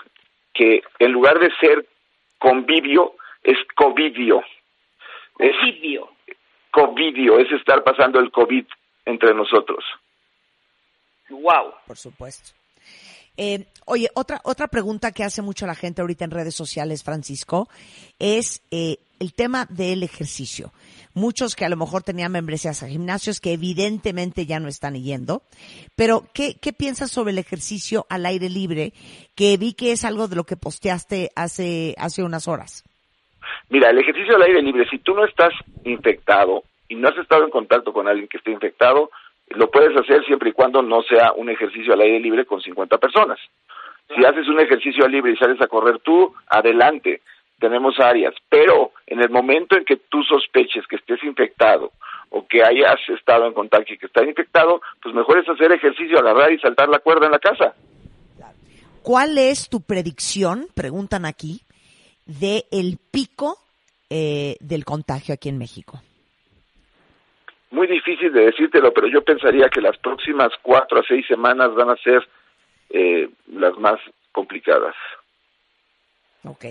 que 0.54 0.84
en 1.00 1.12
lugar 1.12 1.40
de 1.40 1.50
ser 1.60 1.86
convivio, 2.38 3.16
es 3.44 3.58
covidio. 3.76 4.44
Es 5.40 5.56
Convivio. 5.56 6.10
covidio, 6.72 7.40
es 7.40 7.52
estar 7.52 7.84
pasando 7.84 8.20
el 8.20 8.32
COVID 8.32 8.66
entre 9.06 9.34
nosotros. 9.34 9.84
Wow. 11.30 11.74
Por 11.88 11.98
supuesto. 11.98 12.57
Eh, 13.38 13.66
oye, 13.86 14.10
otra, 14.16 14.42
otra 14.44 14.68
pregunta 14.68 15.12
que 15.12 15.24
hace 15.24 15.42
mucho 15.42 15.66
la 15.66 15.76
gente 15.76 16.02
ahorita 16.02 16.26
en 16.26 16.32
redes 16.32 16.56
sociales, 16.56 17.04
Francisco, 17.04 17.70
es 18.20 18.62
eh, 18.72 18.98
el 19.20 19.34
tema 19.34 19.66
del 19.70 20.04
ejercicio. 20.04 20.72
Muchos 21.14 21.56
que 21.56 21.66
a 21.66 21.70
lo 21.70 21.78
mejor 21.78 22.04
tenían 22.04 22.32
membresías 22.32 22.84
a 22.84 22.88
gimnasios 22.88 23.40
que 23.40 23.54
evidentemente 23.54 24.46
ya 24.46 24.60
no 24.60 24.68
están 24.68 24.96
yendo, 24.96 25.42
pero 25.96 26.26
¿qué, 26.34 26.56
qué 26.62 26.74
piensas 26.74 27.12
sobre 27.12 27.32
el 27.32 27.40
ejercicio 27.40 28.06
al 28.10 28.26
aire 28.26 28.50
libre? 28.50 28.94
Que 29.36 29.58
vi 29.58 29.74
que 29.74 29.92
es 29.92 30.06
algo 30.06 30.28
de 30.28 30.36
lo 30.36 30.44
que 30.44 30.58
posteaste 30.58 31.32
hace, 31.36 31.96
hace 31.98 32.24
unas 32.24 32.48
horas. 32.48 32.84
Mira, 33.70 33.90
el 33.90 34.00
ejercicio 34.00 34.36
al 34.36 34.44
aire 34.44 34.62
libre, 34.62 34.88
si 34.90 35.00
tú 35.00 35.14
no 35.14 35.26
estás 35.26 35.54
infectado 35.84 36.64
y 36.88 36.96
no 36.96 37.10
has 37.10 37.18
estado 37.18 37.44
en 37.44 37.50
contacto 37.50 37.92
con 37.92 38.08
alguien 38.08 38.28
que 38.28 38.38
esté 38.38 38.52
infectado, 38.52 39.10
lo 39.50 39.70
puedes 39.70 39.96
hacer 39.98 40.24
siempre 40.26 40.50
y 40.50 40.54
cuando 40.54 40.82
no 40.82 41.02
sea 41.04 41.34
un 41.34 41.50
ejercicio 41.50 41.94
al 41.94 42.02
aire 42.02 42.20
libre 42.20 42.46
con 42.46 42.62
50 42.62 42.98
personas. 42.98 43.40
Si 44.16 44.24
haces 44.26 44.48
un 44.48 44.60
ejercicio 44.60 45.06
al 45.06 45.12
libre 45.12 45.34
y 45.34 45.38
sales 45.38 45.62
a 45.62 45.68
correr 45.68 46.00
tú, 46.00 46.34
adelante, 46.48 47.22
tenemos 47.60 48.00
áreas. 48.00 48.34
Pero 48.50 48.92
en 49.06 49.22
el 49.22 49.30
momento 49.30 49.78
en 49.78 49.86
que 49.86 49.98
tú 50.10 50.24
sospeches 50.24 50.86
que 50.88 50.98
estés 50.98 51.24
infectado 51.24 51.92
o 52.30 52.46
que 52.46 52.64
hayas 52.64 52.98
estado 53.10 53.46
en 53.46 53.54
contacto 53.54 53.94
y 53.94 53.98
que 53.98 54.06
estás 54.06 54.26
infectado, 54.26 54.82
pues 55.02 55.14
mejor 55.16 55.40
es 55.40 55.50
hacer 55.50 55.72
ejercicio, 55.72 56.20
agarrar 56.20 56.52
y 56.52 56.60
saltar 56.60 56.90
la 56.90 57.00
cuerda 57.00 57.26
en 57.26 57.32
la 57.32 57.40
casa. 57.40 57.74
¿Cuál 59.02 59.38
es 59.38 59.70
tu 59.70 59.82
predicción, 59.82 60.68
preguntan 60.76 61.26
aquí, 61.26 61.62
de 62.26 62.66
el 62.72 62.98
pico 63.12 63.58
eh, 64.10 64.58
del 64.60 64.84
contagio 64.84 65.34
aquí 65.34 65.48
en 65.48 65.58
México? 65.58 66.02
Muy 67.72 67.88
difícil 67.88 68.32
de 68.32 68.46
decírtelo, 68.46 68.94
pero 68.94 69.08
yo 69.08 69.24
pensaría 69.24 69.70
que 69.70 69.82
las 69.82 69.98
próximas 69.98 70.50
cuatro 70.62 71.00
a 71.00 71.04
seis 71.08 71.26
semanas 71.28 71.74
van 71.76 71.90
a 71.90 71.98
ser 71.98 72.28
eh, 72.90 73.30
las 73.48 73.78
más 73.78 74.00
complicadas. 74.32 74.96
Ok. 76.44 76.66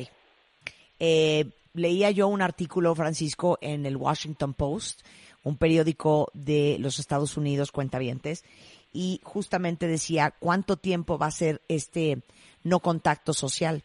Eh, 0.98 1.44
leía 1.74 2.10
yo 2.10 2.28
un 2.28 2.40
artículo, 2.40 2.94
Francisco, 2.94 3.58
en 3.60 3.84
el 3.84 3.96
Washington 3.96 4.54
Post, 4.54 5.06
un 5.42 5.58
periódico 5.58 6.30
de 6.32 6.78
los 6.80 6.98
Estados 6.98 7.36
Unidos, 7.36 7.72
cuentavientes, 7.72 8.44
y 8.92 9.20
justamente 9.22 9.86
decía 9.86 10.34
cuánto 10.38 10.76
tiempo 10.76 11.18
va 11.18 11.26
a 11.26 11.30
ser 11.30 11.60
este 11.68 12.22
no 12.64 12.80
contacto 12.80 13.34
social. 13.34 13.84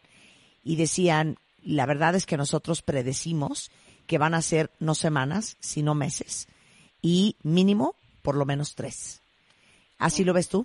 Y 0.64 0.76
decían, 0.76 1.36
la 1.62 1.86
verdad 1.86 2.14
es 2.14 2.24
que 2.24 2.36
nosotros 2.36 2.82
predecimos 2.82 3.70
que 4.06 4.18
van 4.18 4.34
a 4.34 4.42
ser 4.42 4.70
no 4.80 4.94
semanas, 4.94 5.56
sino 5.60 5.94
meses, 5.94 6.48
y 7.02 7.36
mínimo 7.42 7.94
por 8.22 8.36
lo 8.36 8.44
menos 8.44 8.74
tres. 8.74 9.20
¿Así 9.98 10.24
lo 10.24 10.32
ves 10.32 10.48
tú? 10.48 10.64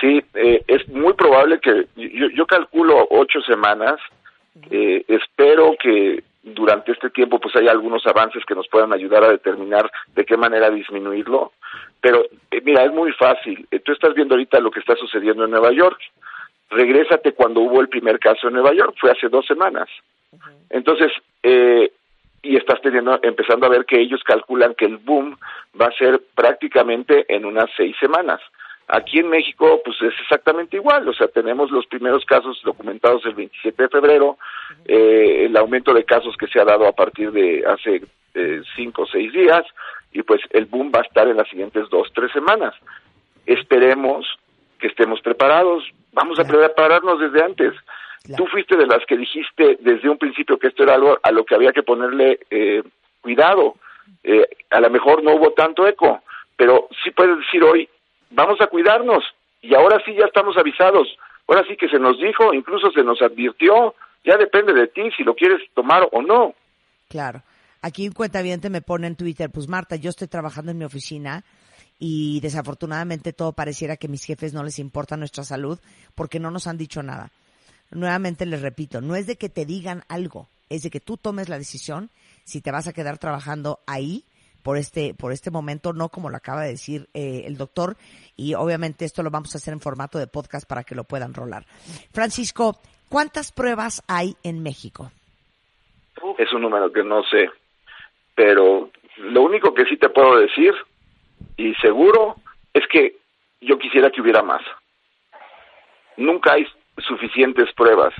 Sí, 0.00 0.22
eh, 0.34 0.64
es 0.66 0.88
muy 0.88 1.12
probable 1.12 1.60
que 1.60 1.86
yo, 1.96 2.28
yo 2.34 2.46
calculo 2.46 3.06
ocho 3.10 3.40
semanas. 3.42 4.00
Eh, 4.70 5.04
espero 5.08 5.74
que 5.80 6.22
durante 6.42 6.92
este 6.92 7.10
tiempo 7.10 7.38
pues 7.38 7.56
haya 7.56 7.70
algunos 7.70 8.06
avances 8.06 8.44
que 8.44 8.54
nos 8.54 8.68
puedan 8.68 8.92
ayudar 8.92 9.24
a 9.24 9.30
determinar 9.30 9.90
de 10.14 10.24
qué 10.24 10.36
manera 10.36 10.70
disminuirlo. 10.70 11.52
Pero 12.00 12.24
eh, 12.50 12.60
mira, 12.64 12.84
es 12.84 12.92
muy 12.92 13.12
fácil. 13.12 13.66
Tú 13.84 13.92
estás 13.92 14.14
viendo 14.14 14.34
ahorita 14.34 14.60
lo 14.60 14.70
que 14.70 14.80
está 14.80 14.96
sucediendo 14.96 15.44
en 15.44 15.50
Nueva 15.50 15.72
York. 15.72 15.98
Regrésate 16.70 17.32
cuando 17.32 17.60
hubo 17.60 17.80
el 17.80 17.88
primer 17.88 18.18
caso 18.18 18.48
en 18.48 18.54
Nueva 18.54 18.74
York, 18.74 18.96
fue 19.00 19.10
hace 19.10 19.28
dos 19.28 19.46
semanas. 19.46 19.88
Entonces, 20.70 21.12
eh, 21.42 21.92
y 22.44 22.56
estás 22.56 22.80
teniendo, 22.82 23.18
empezando 23.22 23.66
a 23.66 23.70
ver 23.70 23.86
que 23.86 24.00
ellos 24.00 24.22
calculan 24.22 24.74
que 24.74 24.84
el 24.84 24.98
boom 24.98 25.36
va 25.80 25.86
a 25.86 25.98
ser 25.98 26.20
prácticamente 26.34 27.24
en 27.34 27.46
unas 27.46 27.70
seis 27.76 27.96
semanas. 27.98 28.40
Aquí 28.86 29.18
en 29.18 29.30
México, 29.30 29.80
pues 29.82 29.96
es 30.02 30.12
exactamente 30.20 30.76
igual, 30.76 31.08
o 31.08 31.14
sea, 31.14 31.26
tenemos 31.28 31.70
los 31.70 31.86
primeros 31.86 32.22
casos 32.26 32.60
documentados 32.62 33.24
el 33.24 33.34
27 33.34 33.82
de 33.82 33.88
febrero, 33.88 34.36
eh, 34.84 35.46
el 35.46 35.56
aumento 35.56 35.94
de 35.94 36.04
casos 36.04 36.36
que 36.36 36.46
se 36.48 36.60
ha 36.60 36.64
dado 36.66 36.86
a 36.86 36.92
partir 36.92 37.32
de 37.32 37.64
hace 37.66 38.02
eh, 38.34 38.60
cinco 38.76 39.02
o 39.02 39.06
seis 39.06 39.32
días, 39.32 39.64
y 40.12 40.22
pues 40.22 40.42
el 40.50 40.66
boom 40.66 40.92
va 40.94 41.00
a 41.00 41.06
estar 41.06 41.26
en 41.26 41.38
las 41.38 41.48
siguientes 41.48 41.88
dos, 41.88 42.12
tres 42.14 42.30
semanas. 42.32 42.74
Esperemos 43.46 44.26
que 44.78 44.88
estemos 44.88 45.22
preparados, 45.22 45.82
vamos 46.12 46.38
a 46.38 46.44
prepararnos 46.44 47.18
desde 47.20 47.42
antes. 47.42 47.72
Tú 48.36 48.46
fuiste 48.46 48.76
de 48.76 48.86
las 48.86 49.04
que 49.06 49.18
dijiste 49.18 49.76
desde 49.80 50.08
un 50.08 50.16
principio 50.16 50.58
que 50.58 50.68
esto 50.68 50.82
era 50.82 50.94
algo 50.94 51.18
a 51.22 51.30
lo 51.30 51.44
que 51.44 51.54
había 51.54 51.72
que 51.72 51.82
ponerle 51.82 52.40
eh, 52.50 52.82
cuidado. 53.20 53.74
Eh, 54.22 54.48
a 54.70 54.80
lo 54.80 54.88
mejor 54.88 55.22
no 55.22 55.34
hubo 55.34 55.52
tanto 55.52 55.86
eco, 55.86 56.22
pero 56.56 56.88
sí 57.02 57.10
puedes 57.10 57.36
decir 57.36 57.62
hoy, 57.62 57.86
vamos 58.30 58.58
a 58.62 58.66
cuidarnos. 58.68 59.22
Y 59.60 59.74
ahora 59.74 60.00
sí 60.06 60.14
ya 60.14 60.24
estamos 60.24 60.56
avisados. 60.56 61.06
Ahora 61.46 61.64
sí 61.68 61.76
que 61.76 61.88
se 61.88 61.98
nos 61.98 62.18
dijo, 62.18 62.54
incluso 62.54 62.90
se 62.92 63.02
nos 63.02 63.20
advirtió. 63.20 63.94
Ya 64.24 64.38
depende 64.38 64.72
de 64.72 64.86
ti 64.88 65.02
si 65.16 65.22
lo 65.22 65.34
quieres 65.34 65.60
tomar 65.74 66.08
o 66.10 66.22
no. 66.22 66.54
Claro. 67.10 67.42
Aquí 67.82 68.06
un 68.06 68.14
cuentaviente 68.14 68.70
me 68.70 68.80
pone 68.80 69.06
en 69.06 69.16
Twitter, 69.16 69.50
pues 69.50 69.68
Marta, 69.68 69.96
yo 69.96 70.08
estoy 70.08 70.28
trabajando 70.28 70.70
en 70.70 70.78
mi 70.78 70.86
oficina 70.86 71.44
y 71.98 72.40
desafortunadamente 72.40 73.34
todo 73.34 73.52
pareciera 73.52 73.98
que 73.98 74.08
mis 74.08 74.24
jefes 74.24 74.54
no 74.54 74.62
les 74.64 74.78
importa 74.78 75.18
nuestra 75.18 75.44
salud 75.44 75.78
porque 76.14 76.40
no 76.40 76.50
nos 76.50 76.66
han 76.66 76.78
dicho 76.78 77.02
nada. 77.02 77.30
Nuevamente 77.90 78.46
les 78.46 78.62
repito, 78.62 79.00
no 79.00 79.14
es 79.14 79.26
de 79.26 79.36
que 79.36 79.48
te 79.48 79.66
digan 79.66 80.02
algo, 80.08 80.48
es 80.68 80.82
de 80.82 80.90
que 80.90 81.00
tú 81.00 81.16
tomes 81.16 81.48
la 81.48 81.58
decisión 81.58 82.10
si 82.44 82.60
te 82.60 82.70
vas 82.70 82.88
a 82.88 82.92
quedar 82.92 83.18
trabajando 83.18 83.80
ahí 83.86 84.24
por 84.62 84.78
este 84.78 85.14
por 85.14 85.32
este 85.32 85.50
momento, 85.50 85.92
no 85.92 86.08
como 86.08 86.30
lo 86.30 86.36
acaba 86.36 86.62
de 86.62 86.70
decir 86.70 87.08
eh, 87.14 87.42
el 87.46 87.56
doctor 87.56 87.96
y 88.36 88.54
obviamente 88.54 89.04
esto 89.04 89.22
lo 89.22 89.30
vamos 89.30 89.54
a 89.54 89.58
hacer 89.58 89.74
en 89.74 89.80
formato 89.80 90.18
de 90.18 90.26
podcast 90.26 90.68
para 90.68 90.84
que 90.84 90.94
lo 90.94 91.04
puedan 91.04 91.34
rolar. 91.34 91.64
Francisco, 92.12 92.80
¿cuántas 93.08 93.52
pruebas 93.52 94.02
hay 94.08 94.36
en 94.42 94.62
México? 94.62 95.12
Es 96.38 96.52
un 96.52 96.62
número 96.62 96.90
que 96.90 97.04
no 97.04 97.22
sé, 97.24 97.50
pero 98.34 98.90
lo 99.18 99.42
único 99.42 99.74
que 99.74 99.84
sí 99.84 99.96
te 99.96 100.08
puedo 100.08 100.38
decir 100.38 100.72
y 101.56 101.74
seguro 101.74 102.36
es 102.72 102.82
que 102.90 103.16
yo 103.60 103.78
quisiera 103.78 104.10
que 104.10 104.20
hubiera 104.20 104.42
más. 104.42 104.62
Nunca 106.16 106.54
hay 106.54 106.66
suficientes 106.98 107.72
pruebas. 107.74 108.14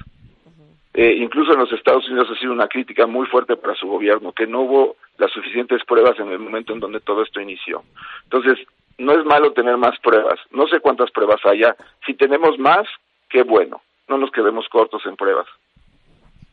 Eh, 0.92 1.16
incluso 1.18 1.52
en 1.52 1.58
los 1.58 1.72
Estados 1.72 2.08
Unidos 2.08 2.28
ha 2.30 2.38
sido 2.38 2.52
una 2.52 2.68
crítica 2.68 3.06
muy 3.06 3.26
fuerte 3.26 3.56
para 3.56 3.74
su 3.74 3.88
gobierno, 3.88 4.32
que 4.32 4.46
no 4.46 4.60
hubo 4.60 4.96
las 5.18 5.32
suficientes 5.32 5.84
pruebas 5.84 6.18
en 6.20 6.30
el 6.30 6.38
momento 6.38 6.72
en 6.72 6.80
donde 6.80 7.00
todo 7.00 7.22
esto 7.22 7.40
inició. 7.40 7.82
Entonces, 8.24 8.64
no 8.98 9.12
es 9.18 9.24
malo 9.24 9.52
tener 9.52 9.76
más 9.76 9.98
pruebas. 10.00 10.38
No 10.52 10.68
sé 10.68 10.78
cuántas 10.80 11.10
pruebas 11.10 11.40
haya. 11.44 11.74
Si 12.06 12.14
tenemos 12.14 12.58
más, 12.58 12.86
qué 13.28 13.42
bueno. 13.42 13.82
No 14.08 14.18
nos 14.18 14.30
quedemos 14.30 14.68
cortos 14.68 15.02
en 15.06 15.16
pruebas. 15.16 15.46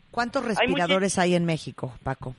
¿Cuántos 0.09 0.43
respiradores 0.43 1.19
hay, 1.19 1.35
en 1.35 1.45
México, 1.45 1.93
Paco? 2.03 2.35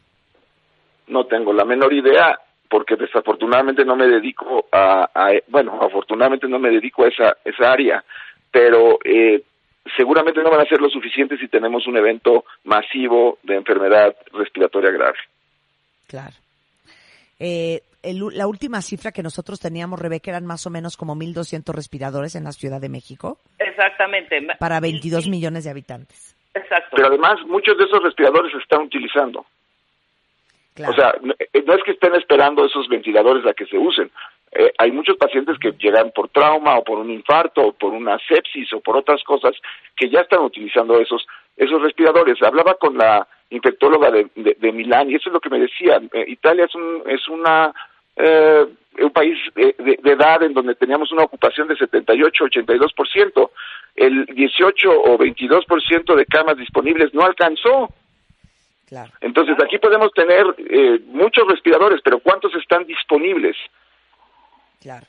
No 1.07 1.27
tengo 1.27 1.53
la 1.53 1.65
menor 1.65 1.93
idea 1.93 2.39
porque 2.69 2.97
desafortunadamente 2.97 3.85
no 3.85 3.97
me 3.97 4.09
dedico 4.09 4.67
a, 4.73 5.09
a 5.15 5.33
bueno, 5.49 5.79
afortunadamente 5.81 6.49
no 6.49 6.59
me 6.59 6.71
dedico 6.71 7.05
a 7.05 7.09
esa, 7.09 7.37
esa 7.45 7.71
área, 7.71 8.03
pero 8.51 8.99
eh, 9.05 9.43
seguramente 9.97 10.43
no 10.43 10.51
van 10.51 10.61
a 10.61 10.69
ser 10.69 10.81
lo 10.81 10.89
suficiente 10.89 11.37
si 11.39 11.49
tenemos 11.49 11.87
un 11.87 11.97
evento 11.97 12.45
masivo 12.65 13.39
de 13.43 13.57
enfermedad 13.57 14.15
respiratoria 14.33 14.91
grave. 14.91 15.19
Claro. 16.09 16.35
Eh, 17.39 17.83
el- 18.03 18.37
la 18.37 18.47
última 18.47 18.83
cifra 18.83 19.13
que 19.13 19.23
nosotros 19.23 19.59
teníamos, 19.61 19.99
Rebeca, 20.01 20.31
eran 20.31 20.47
más 20.47 20.67
o 20.67 20.71
menos 20.71 20.97
como 20.97 21.15
1.200 21.15 21.75
respiradores 21.75 22.35
en 22.37 22.45
la 22.45 22.53
Ciudad 22.53 22.81
de 22.81 22.89
México 22.89 23.39
Exactamente. 23.59 24.41
para 24.59 24.81
22 24.81 25.29
millones 25.29 25.65
de 25.65 25.71
habitantes. 25.71 26.37
Exacto. 26.55 26.97
Pero 26.97 27.09
además, 27.09 27.37
muchos 27.47 27.77
de 27.79 27.85
esos 27.85 28.03
respiradores 28.03 28.53
se 28.53 28.59
están 28.59 28.83
utilizando. 28.83 29.47
Claro. 30.75 30.93
O 30.93 30.97
sea, 30.97 31.15
no, 31.23 31.35
eh, 31.39 31.63
no 31.67 31.75
es 31.75 31.83
que 31.85 31.93
estén 31.93 32.15
esperando 32.15 32.65
esos 32.65 32.89
ventiladores 32.89 33.45
a 33.47 33.55
que 33.55 33.67
se 33.67 33.77
usen. 33.79 34.11
Eh, 34.53 34.71
hay 34.79 34.93
muchos 34.93 35.17
pacientes 35.17 35.59
que 35.59 35.73
llegan 35.73 36.11
por 36.15 36.29
trauma 36.29 36.77
o 36.77 36.85
por 36.85 36.99
un 36.99 37.11
infarto 37.11 37.63
o 37.63 37.73
por 37.73 37.93
una 37.95 38.19
sepsis 38.29 38.73
o 38.75 38.81
por 38.81 38.97
otras 38.99 39.23
cosas 39.25 39.53
que 39.97 40.11
ya 40.11 40.21
están 40.21 40.41
utilizando 40.41 40.99
esos 41.01 41.27
esos 41.57 41.81
respiradores. 41.83 42.43
Hablaba 42.43 42.75
con 42.75 42.97
la 42.99 43.27
infectóloga 43.51 44.11
de, 44.11 44.27
de, 44.35 44.57
de 44.59 44.73
Milán 44.73 45.11
y 45.11 45.15
eso 45.15 45.29
es 45.29 45.33
lo 45.35 45.41
que 45.41 45.51
me 45.51 45.59
decían. 45.59 46.09
Eh, 46.13 46.25
Italia 46.29 46.65
es 46.67 46.75
un 46.75 47.03
es 47.07 47.27
una 47.29 47.73
eh, 48.17 48.67
un 49.01 49.11
país 49.11 49.39
de, 49.55 49.75
de- 49.79 49.99
de 50.03 50.11
edad 50.13 50.43
en 50.43 50.53
donde 50.53 50.75
teníamos 50.75 51.11
una 51.13 51.23
ocupación 51.25 51.67
de 51.69 51.77
78-82%. 51.77 53.51
El 53.97 54.25
18 54.27 54.91
o 54.91 55.19
22% 55.19 56.15
de 56.15 56.27
camas 56.27 56.57
disponibles 56.57 57.13
no 57.15 57.23
alcanzó. 57.25 57.89
Claro. 58.89 59.11
Entonces 59.21 59.57
aquí 59.63 59.79
podemos 59.79 60.13
tener 60.13 60.45
eh, 60.59 61.01
muchos 61.07 61.47
respiradores, 61.49 62.01
pero 62.03 62.19
¿cuántos 62.21 62.55
están 62.55 62.85
disponibles? 62.87 63.57
Claro. 64.83 65.07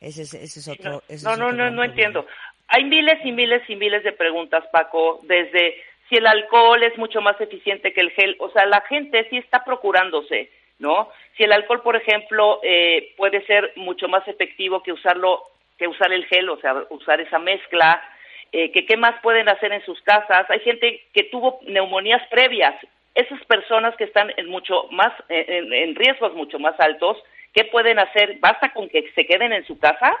Ese 0.00 0.22
es, 0.22 0.34
ese 0.34 0.60
es 0.60 0.68
otro. 0.68 1.02
ese 1.08 1.24
No, 1.24 1.32
es 1.32 1.38
no, 1.38 1.46
otro 1.46 1.56
no, 1.56 1.70
no 1.70 1.84
entiendo. 1.84 2.26
Hay 2.68 2.84
miles 2.84 3.18
y 3.24 3.32
miles 3.32 3.62
y 3.68 3.76
miles 3.76 4.02
de 4.02 4.12
preguntas, 4.12 4.64
Paco, 4.72 5.20
desde 5.22 5.76
si 6.08 6.16
el 6.16 6.26
alcohol 6.26 6.82
es 6.82 6.96
mucho 6.98 7.20
más 7.20 7.40
eficiente 7.40 7.92
que 7.92 8.00
el 8.00 8.10
gel. 8.10 8.36
O 8.40 8.50
sea, 8.50 8.66
la 8.66 8.80
gente 8.82 9.26
sí 9.30 9.38
está 9.38 9.64
procurándose, 9.64 10.50
¿no? 10.78 11.08
Si 11.36 11.44
el 11.44 11.52
alcohol, 11.52 11.82
por 11.82 11.96
ejemplo, 11.96 12.60
eh, 12.62 13.14
puede 13.16 13.44
ser 13.46 13.72
mucho 13.76 14.08
más 14.08 14.26
efectivo 14.26 14.82
que 14.82 14.92
usarlo, 14.92 15.42
que 15.78 15.86
usar 15.88 16.12
el 16.12 16.26
gel, 16.26 16.48
o 16.48 16.58
sea, 16.58 16.74
usar 16.90 17.20
esa 17.20 17.38
mezcla, 17.38 18.02
eh, 18.52 18.72
que 18.72 18.84
qué 18.84 18.96
más 18.96 19.20
pueden 19.22 19.48
hacer 19.48 19.72
en 19.72 19.84
sus 19.84 20.00
casas. 20.02 20.48
Hay 20.50 20.60
gente 20.60 21.02
que 21.12 21.24
tuvo 21.24 21.60
neumonías 21.62 22.26
previas. 22.28 22.74
Esas 23.14 23.42
personas 23.46 23.96
que 23.96 24.04
están 24.04 24.32
en 24.36 24.46
mucho 24.46 24.88
más, 24.90 25.12
en, 25.28 25.72
en 25.72 25.94
riesgos 25.94 26.34
mucho 26.34 26.58
más 26.58 26.78
altos, 26.78 27.16
¿qué 27.56 27.64
pueden 27.64 27.98
hacer? 27.98 28.36
¿Basta 28.38 28.70
con 28.74 28.86
que 28.90 29.10
se 29.14 29.26
queden 29.26 29.54
en 29.54 29.64
su 29.64 29.78
casa? 29.78 30.12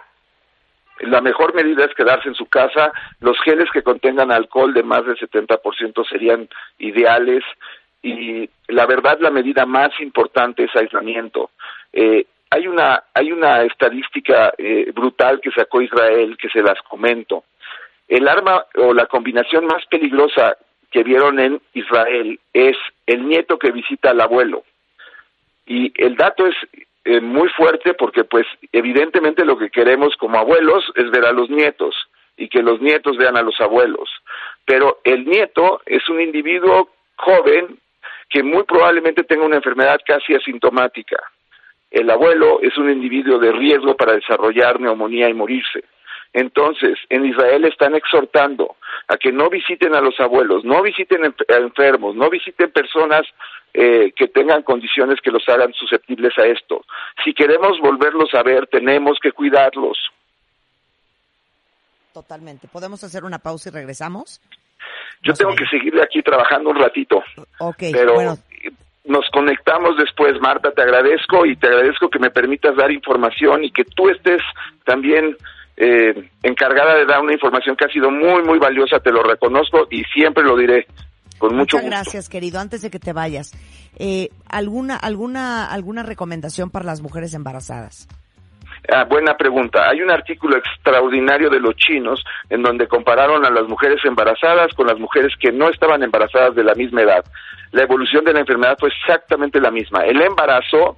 La 1.00 1.20
mejor 1.20 1.54
medida 1.54 1.84
es 1.84 1.94
quedarse 1.94 2.28
en 2.28 2.34
su 2.34 2.46
casa. 2.46 2.90
Los 3.20 3.38
geles 3.42 3.68
que 3.70 3.82
contengan 3.82 4.32
alcohol 4.32 4.72
de 4.72 4.82
más 4.82 5.04
del 5.04 5.18
70% 5.18 6.08
serían 6.08 6.48
ideales. 6.78 7.44
Y 8.02 8.48
la 8.68 8.86
verdad, 8.86 9.18
la 9.20 9.30
medida 9.30 9.66
más 9.66 9.90
importante 10.00 10.64
es 10.64 10.74
aislamiento. 10.74 11.50
Eh, 11.92 12.24
hay 12.48 12.68
una 12.68 13.02
hay 13.12 13.32
una 13.32 13.62
estadística 13.62 14.54
eh, 14.56 14.90
brutal 14.94 15.40
que 15.42 15.50
sacó 15.50 15.82
Israel 15.82 16.38
que 16.38 16.48
se 16.48 16.62
las 16.62 16.80
comento. 16.88 17.44
El 18.08 18.28
arma 18.28 18.64
o 18.76 18.94
la 18.94 19.06
combinación 19.06 19.66
más 19.66 19.84
peligrosa 19.86 20.56
que 20.90 21.02
vieron 21.02 21.38
en 21.38 21.60
Israel 21.74 22.40
es 22.54 22.76
el 23.06 23.28
nieto 23.28 23.58
que 23.58 23.72
visita 23.72 24.10
al 24.10 24.20
abuelo. 24.22 24.64
Y 25.66 25.92
el 26.00 26.16
dato 26.16 26.46
es 26.46 26.54
eh, 27.08 27.20
muy 27.20 27.48
fuerte 27.50 27.94
porque 27.94 28.24
pues 28.24 28.46
evidentemente 28.72 29.44
lo 29.44 29.56
que 29.56 29.70
queremos 29.70 30.16
como 30.16 30.38
abuelos 30.38 30.84
es 30.96 31.08
ver 31.12 31.24
a 31.24 31.30
los 31.30 31.48
nietos 31.48 31.94
y 32.36 32.48
que 32.48 32.64
los 32.64 32.80
nietos 32.80 33.16
vean 33.16 33.36
a 33.36 33.42
los 33.42 33.60
abuelos. 33.60 34.10
Pero 34.64 34.98
el 35.04 35.24
nieto 35.24 35.82
es 35.86 36.08
un 36.08 36.20
individuo 36.20 36.90
joven 37.14 37.78
que 38.28 38.42
muy 38.42 38.64
probablemente 38.64 39.22
tenga 39.22 39.46
una 39.46 39.54
enfermedad 39.54 40.00
casi 40.04 40.34
asintomática. 40.34 41.22
El 41.92 42.10
abuelo 42.10 42.58
es 42.60 42.76
un 42.76 42.90
individuo 42.90 43.38
de 43.38 43.52
riesgo 43.52 43.96
para 43.96 44.14
desarrollar 44.14 44.80
neumonía 44.80 45.28
y 45.28 45.34
morirse. 45.34 45.84
Entonces, 46.32 46.98
en 47.08 47.24
Israel 47.24 47.66
están 47.66 47.94
exhortando 47.94 48.74
a 49.06 49.16
que 49.16 49.30
no 49.30 49.48
visiten 49.48 49.94
a 49.94 50.00
los 50.00 50.18
abuelos, 50.18 50.64
no 50.64 50.82
visiten 50.82 51.24
a 51.24 51.54
enfermos, 51.54 52.16
no 52.16 52.28
visiten 52.30 52.72
personas 52.72 53.22
eh, 53.74 54.12
que 54.16 54.28
tengan 54.28 54.62
condiciones 54.62 55.20
que 55.22 55.30
los 55.30 55.46
hagan 55.48 55.72
susceptibles 55.74 56.32
a 56.38 56.46
esto. 56.46 56.84
Si 57.24 57.34
queremos 57.34 57.78
volverlos 57.80 58.34
a 58.34 58.42
ver, 58.42 58.66
tenemos 58.68 59.18
que 59.20 59.32
cuidarlos. 59.32 59.98
Totalmente. 62.12 62.68
¿Podemos 62.68 63.04
hacer 63.04 63.24
una 63.24 63.38
pausa 63.38 63.68
y 63.68 63.72
regresamos? 63.72 64.40
Yo 65.22 65.34
tengo 65.34 65.52
sé. 65.52 65.58
que 65.58 65.66
seguir 65.66 66.00
aquí 66.00 66.22
trabajando 66.22 66.70
un 66.70 66.76
ratito, 66.76 67.22
Ok, 67.58 67.82
pero 67.92 68.14
bueno, 68.14 68.38
nos 69.04 69.28
conectamos 69.30 69.96
después, 69.96 70.40
Marta, 70.40 70.72
te 70.72 70.82
agradezco 70.82 71.46
y 71.46 71.56
te 71.56 71.68
agradezco 71.68 72.08
que 72.08 72.18
me 72.18 72.30
permitas 72.30 72.76
dar 72.76 72.90
información 72.90 73.64
y 73.64 73.70
que 73.70 73.84
tú 73.84 74.08
estés 74.08 74.42
también 74.84 75.36
eh, 75.76 76.30
encargada 76.42 76.94
de 76.94 77.06
dar 77.06 77.20
una 77.20 77.32
información 77.32 77.76
que 77.76 77.84
ha 77.84 77.88
sido 77.88 78.10
muy, 78.10 78.42
muy 78.42 78.58
valiosa, 78.58 78.98
te 79.00 79.12
lo 79.12 79.22
reconozco 79.22 79.86
y 79.90 80.02
siempre 80.04 80.42
lo 80.42 80.56
diré 80.56 80.86
con 81.38 81.50
mucho 81.50 81.76
muchas 81.76 81.82
gusto. 81.82 81.96
gracias, 81.96 82.28
querido. 82.28 82.60
Antes 82.60 82.82
de 82.82 82.90
que 82.90 82.98
te 82.98 83.12
vayas, 83.12 83.52
eh, 83.98 84.30
¿alguna, 84.48 84.96
alguna, 84.96 85.66
alguna 85.66 86.02
recomendación 86.02 86.70
para 86.70 86.84
las 86.84 87.00
mujeres 87.00 87.34
embarazadas? 87.34 88.08
Ah, 88.92 89.04
buena 89.04 89.36
pregunta. 89.36 89.88
Hay 89.88 90.00
un 90.00 90.10
artículo 90.10 90.56
extraordinario 90.56 91.50
de 91.50 91.60
los 91.60 91.74
chinos 91.76 92.22
en 92.48 92.62
donde 92.62 92.86
compararon 92.86 93.44
a 93.44 93.50
las 93.50 93.66
mujeres 93.66 93.98
embarazadas 94.04 94.72
con 94.74 94.86
las 94.86 94.98
mujeres 94.98 95.32
que 95.40 95.50
no 95.50 95.68
estaban 95.68 96.02
embarazadas 96.02 96.54
de 96.54 96.62
la 96.62 96.74
misma 96.74 97.02
edad. 97.02 97.24
La 97.72 97.82
evolución 97.82 98.24
de 98.24 98.32
la 98.32 98.40
enfermedad 98.40 98.76
fue 98.78 98.90
exactamente 98.90 99.60
la 99.60 99.70
misma. 99.70 100.04
El 100.04 100.20
embarazo 100.22 100.96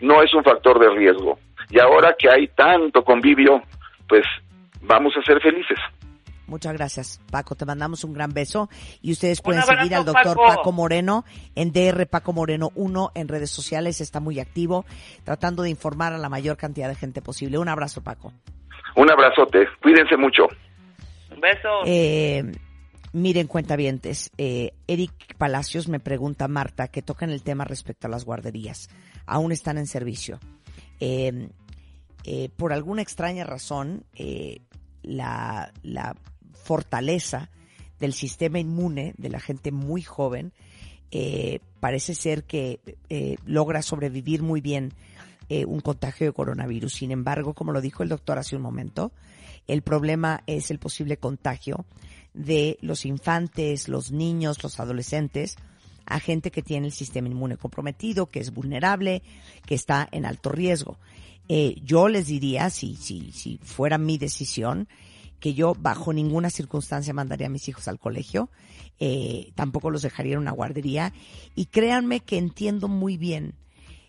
no 0.00 0.22
es 0.22 0.32
un 0.34 0.42
factor 0.42 0.78
de 0.78 0.90
riesgo. 0.90 1.38
Y 1.68 1.78
ahora 1.78 2.14
que 2.18 2.30
hay 2.30 2.48
tanto 2.48 3.04
convivio, 3.04 3.62
pues 4.08 4.24
vamos 4.80 5.14
a 5.16 5.22
ser 5.22 5.40
felices. 5.40 5.78
Muchas 6.50 6.72
gracias, 6.72 7.20
Paco. 7.30 7.54
Te 7.54 7.64
mandamos 7.64 8.02
un 8.02 8.12
gran 8.12 8.34
beso. 8.34 8.68
Y 9.00 9.12
ustedes 9.12 9.40
pueden 9.40 9.62
abrazo, 9.62 9.82
seguir 9.82 9.94
al 9.94 10.04
doctor 10.04 10.36
Paco. 10.36 10.56
Paco. 10.56 10.72
Moreno 10.72 11.24
en 11.54 11.72
DR 11.72 12.06
Paco 12.06 12.32
Moreno 12.32 12.70
1 12.74 13.12
en 13.14 13.28
redes 13.28 13.50
sociales. 13.50 14.00
Está 14.00 14.18
muy 14.18 14.40
activo, 14.40 14.84
tratando 15.24 15.62
de 15.62 15.70
informar 15.70 16.12
a 16.12 16.18
la 16.18 16.28
mayor 16.28 16.56
cantidad 16.56 16.88
de 16.88 16.96
gente 16.96 17.22
posible. 17.22 17.56
Un 17.56 17.68
abrazo, 17.68 18.02
Paco. 18.02 18.32
Un 18.96 19.10
abrazote. 19.10 19.68
Cuídense 19.80 20.16
mucho. 20.16 20.48
Un 21.30 21.40
beso. 21.40 21.68
Eh, 21.86 22.42
miren, 23.12 23.46
cuentavientes, 23.46 24.32
eh, 24.36 24.72
Eric 24.88 25.36
Palacios 25.38 25.88
me 25.88 26.00
pregunta, 26.00 26.48
Marta, 26.48 26.88
que 26.88 27.00
tocan 27.00 27.30
el 27.30 27.44
tema 27.44 27.64
respecto 27.64 28.08
a 28.08 28.10
las 28.10 28.24
guarderías. 28.24 28.90
Aún 29.24 29.52
están 29.52 29.78
en 29.78 29.86
servicio. 29.86 30.40
Eh, 30.98 31.48
eh, 32.24 32.50
por 32.56 32.72
alguna 32.72 33.02
extraña 33.02 33.44
razón, 33.44 34.04
eh, 34.14 34.60
la, 35.02 35.72
la 35.82 36.16
fortaleza 36.70 37.50
del 37.98 38.12
sistema 38.12 38.60
inmune 38.60 39.12
de 39.18 39.28
la 39.28 39.40
gente 39.40 39.72
muy 39.72 40.02
joven 40.02 40.52
eh, 41.10 41.58
parece 41.80 42.14
ser 42.14 42.44
que 42.44 42.78
eh, 43.08 43.38
logra 43.44 43.82
sobrevivir 43.82 44.44
muy 44.44 44.60
bien 44.60 44.92
eh, 45.48 45.64
un 45.64 45.80
contagio 45.80 46.28
de 46.28 46.32
coronavirus. 46.32 46.92
Sin 46.92 47.10
embargo, 47.10 47.54
como 47.54 47.72
lo 47.72 47.80
dijo 47.80 48.04
el 48.04 48.08
doctor 48.08 48.38
hace 48.38 48.54
un 48.54 48.62
momento, 48.62 49.10
el 49.66 49.82
problema 49.82 50.44
es 50.46 50.70
el 50.70 50.78
posible 50.78 51.16
contagio 51.16 51.86
de 52.34 52.78
los 52.82 53.04
infantes, 53.04 53.88
los 53.88 54.12
niños, 54.12 54.62
los 54.62 54.78
adolescentes, 54.78 55.56
a 56.06 56.20
gente 56.20 56.52
que 56.52 56.62
tiene 56.62 56.86
el 56.86 56.92
sistema 56.92 57.26
inmune 57.26 57.56
comprometido, 57.56 58.26
que 58.26 58.38
es 58.38 58.54
vulnerable, 58.54 59.24
que 59.66 59.74
está 59.74 60.08
en 60.12 60.24
alto 60.24 60.50
riesgo. 60.52 60.98
Yo 61.82 62.06
les 62.06 62.28
diría, 62.28 62.70
si, 62.70 62.94
si, 62.94 63.32
si 63.32 63.58
fuera 63.60 63.98
mi 63.98 64.18
decisión, 64.18 64.86
que 65.40 65.54
yo 65.54 65.74
bajo 65.74 66.12
ninguna 66.12 66.50
circunstancia 66.50 67.14
mandaría 67.14 67.48
a 67.48 67.50
mis 67.50 67.68
hijos 67.68 67.88
al 67.88 67.98
colegio, 67.98 68.50
eh, 68.98 69.52
tampoco 69.54 69.90
los 69.90 70.02
dejaría 70.02 70.34
en 70.34 70.40
una 70.40 70.52
guardería 70.52 71.12
y 71.54 71.66
créanme 71.66 72.20
que 72.20 72.38
entiendo 72.38 72.86
muy 72.86 73.16
bien, 73.16 73.54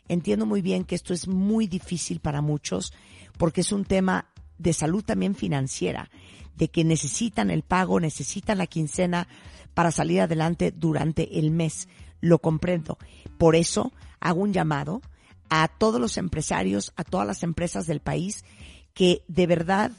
entiendo 0.07 0.45
muy 0.45 0.61
bien 0.61 0.84
que 0.84 0.95
esto 0.95 1.13
es 1.13 1.27
muy 1.27 1.67
difícil 1.67 2.19
para 2.19 2.41
muchos 2.41 2.93
porque 3.38 3.61
es 3.61 3.71
un 3.71 3.86
tema 3.86 4.27
de 4.57 4.73
salud 4.73 5.03
también 5.03 5.34
financiera, 5.34 6.11
de 6.55 6.69
que 6.69 6.84
necesitan 6.84 7.49
el 7.49 7.63
pago, 7.63 7.99
necesitan 7.99 8.57
la 8.57 8.67
quincena 8.67 9.27
para 9.73 9.91
salir 9.91 10.21
adelante 10.21 10.71
durante 10.71 11.39
el 11.39 11.49
mes. 11.49 11.88
Lo 12.19 12.39
comprendo. 12.39 12.97
Por 13.38 13.55
eso 13.55 13.93
hago 14.19 14.41
un 14.41 14.53
llamado 14.53 15.01
a 15.49 15.67
todos 15.67 15.99
los 15.99 16.17
empresarios, 16.17 16.93
a 16.95 17.03
todas 17.03 17.25
las 17.25 17.41
empresas 17.41 17.88
del 17.88 17.99
país, 17.99 18.45
que 18.93 19.23
de 19.27 19.47
verdad 19.47 19.91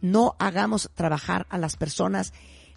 no 0.00 0.36
hagamos 0.38 0.90
trabajar 0.94 1.46
a 1.50 1.58
las 1.58 1.76
personas 1.76 2.32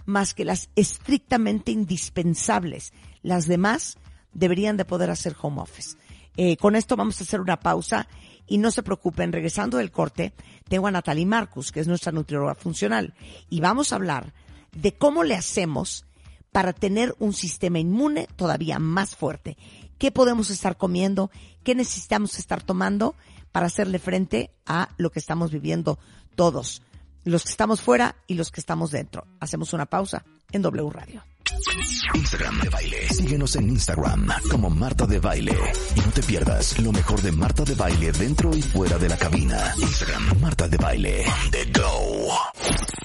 más 0.05 0.33
que 0.33 0.45
las 0.45 0.69
estrictamente 0.75 1.71
indispensables. 1.71 2.93
Las 3.21 3.47
demás 3.47 3.97
deberían 4.33 4.77
de 4.77 4.85
poder 4.85 5.09
hacer 5.09 5.35
home 5.41 5.61
office. 5.61 5.97
Eh, 6.35 6.57
con 6.57 6.75
esto 6.75 6.95
vamos 6.95 7.19
a 7.19 7.23
hacer 7.23 7.39
una 7.39 7.59
pausa 7.59 8.07
y 8.47 8.57
no 8.57 8.71
se 8.71 8.83
preocupen, 8.83 9.31
regresando 9.31 9.77
del 9.77 9.91
corte, 9.91 10.33
tengo 10.67 10.87
a 10.87 10.91
Natalie 10.91 11.25
Marcus, 11.25 11.71
que 11.71 11.79
es 11.79 11.87
nuestra 11.87 12.11
nutrióloga 12.11 12.55
funcional, 12.55 13.13
y 13.49 13.61
vamos 13.61 13.91
a 13.91 13.95
hablar 13.95 14.33
de 14.73 14.93
cómo 14.93 15.23
le 15.23 15.35
hacemos 15.35 16.05
para 16.51 16.73
tener 16.73 17.15
un 17.19 17.33
sistema 17.33 17.79
inmune 17.79 18.27
todavía 18.35 18.79
más 18.79 19.15
fuerte. 19.15 19.57
¿Qué 19.97 20.11
podemos 20.11 20.49
estar 20.49 20.77
comiendo? 20.77 21.31
¿Qué 21.63 21.75
necesitamos 21.75 22.37
estar 22.37 22.61
tomando 22.61 23.15
para 23.51 23.67
hacerle 23.67 23.99
frente 23.99 24.51
a 24.65 24.89
lo 24.97 25.11
que 25.11 25.19
estamos 25.19 25.51
viviendo 25.51 25.97
todos? 26.35 26.81
Los 27.25 27.43
que 27.43 27.51
estamos 27.51 27.81
fuera 27.81 28.15
y 28.27 28.33
los 28.33 28.51
que 28.51 28.59
estamos 28.59 28.91
dentro. 28.91 29.25
Hacemos 29.39 29.73
una 29.73 29.85
pausa 29.85 30.23
en 30.51 30.61
W 30.61 30.89
Radio. 30.89 31.23
Instagram 32.15 32.59
de 32.61 32.69
baile. 32.69 33.09
Síguenos 33.09 33.55
en 33.55 33.69
Instagram 33.69 34.27
como 34.49 34.69
Marta 34.69 35.05
de 35.05 35.19
Baile. 35.19 35.55
Y 35.95 35.99
no 35.99 36.11
te 36.11 36.23
pierdas 36.23 36.79
lo 36.79 36.91
mejor 36.91 37.21
de 37.21 37.31
Marta 37.31 37.63
de 37.63 37.75
Baile 37.75 38.11
dentro 38.11 38.55
y 38.55 38.61
fuera 38.61 38.97
de 38.97 39.09
la 39.09 39.17
cabina. 39.17 39.73
Instagram 39.77 40.39
Marta 40.41 40.67
de 40.67 40.77
Baile. 40.77 41.25
On 41.27 41.51
the 41.51 41.65
go. 41.79 43.02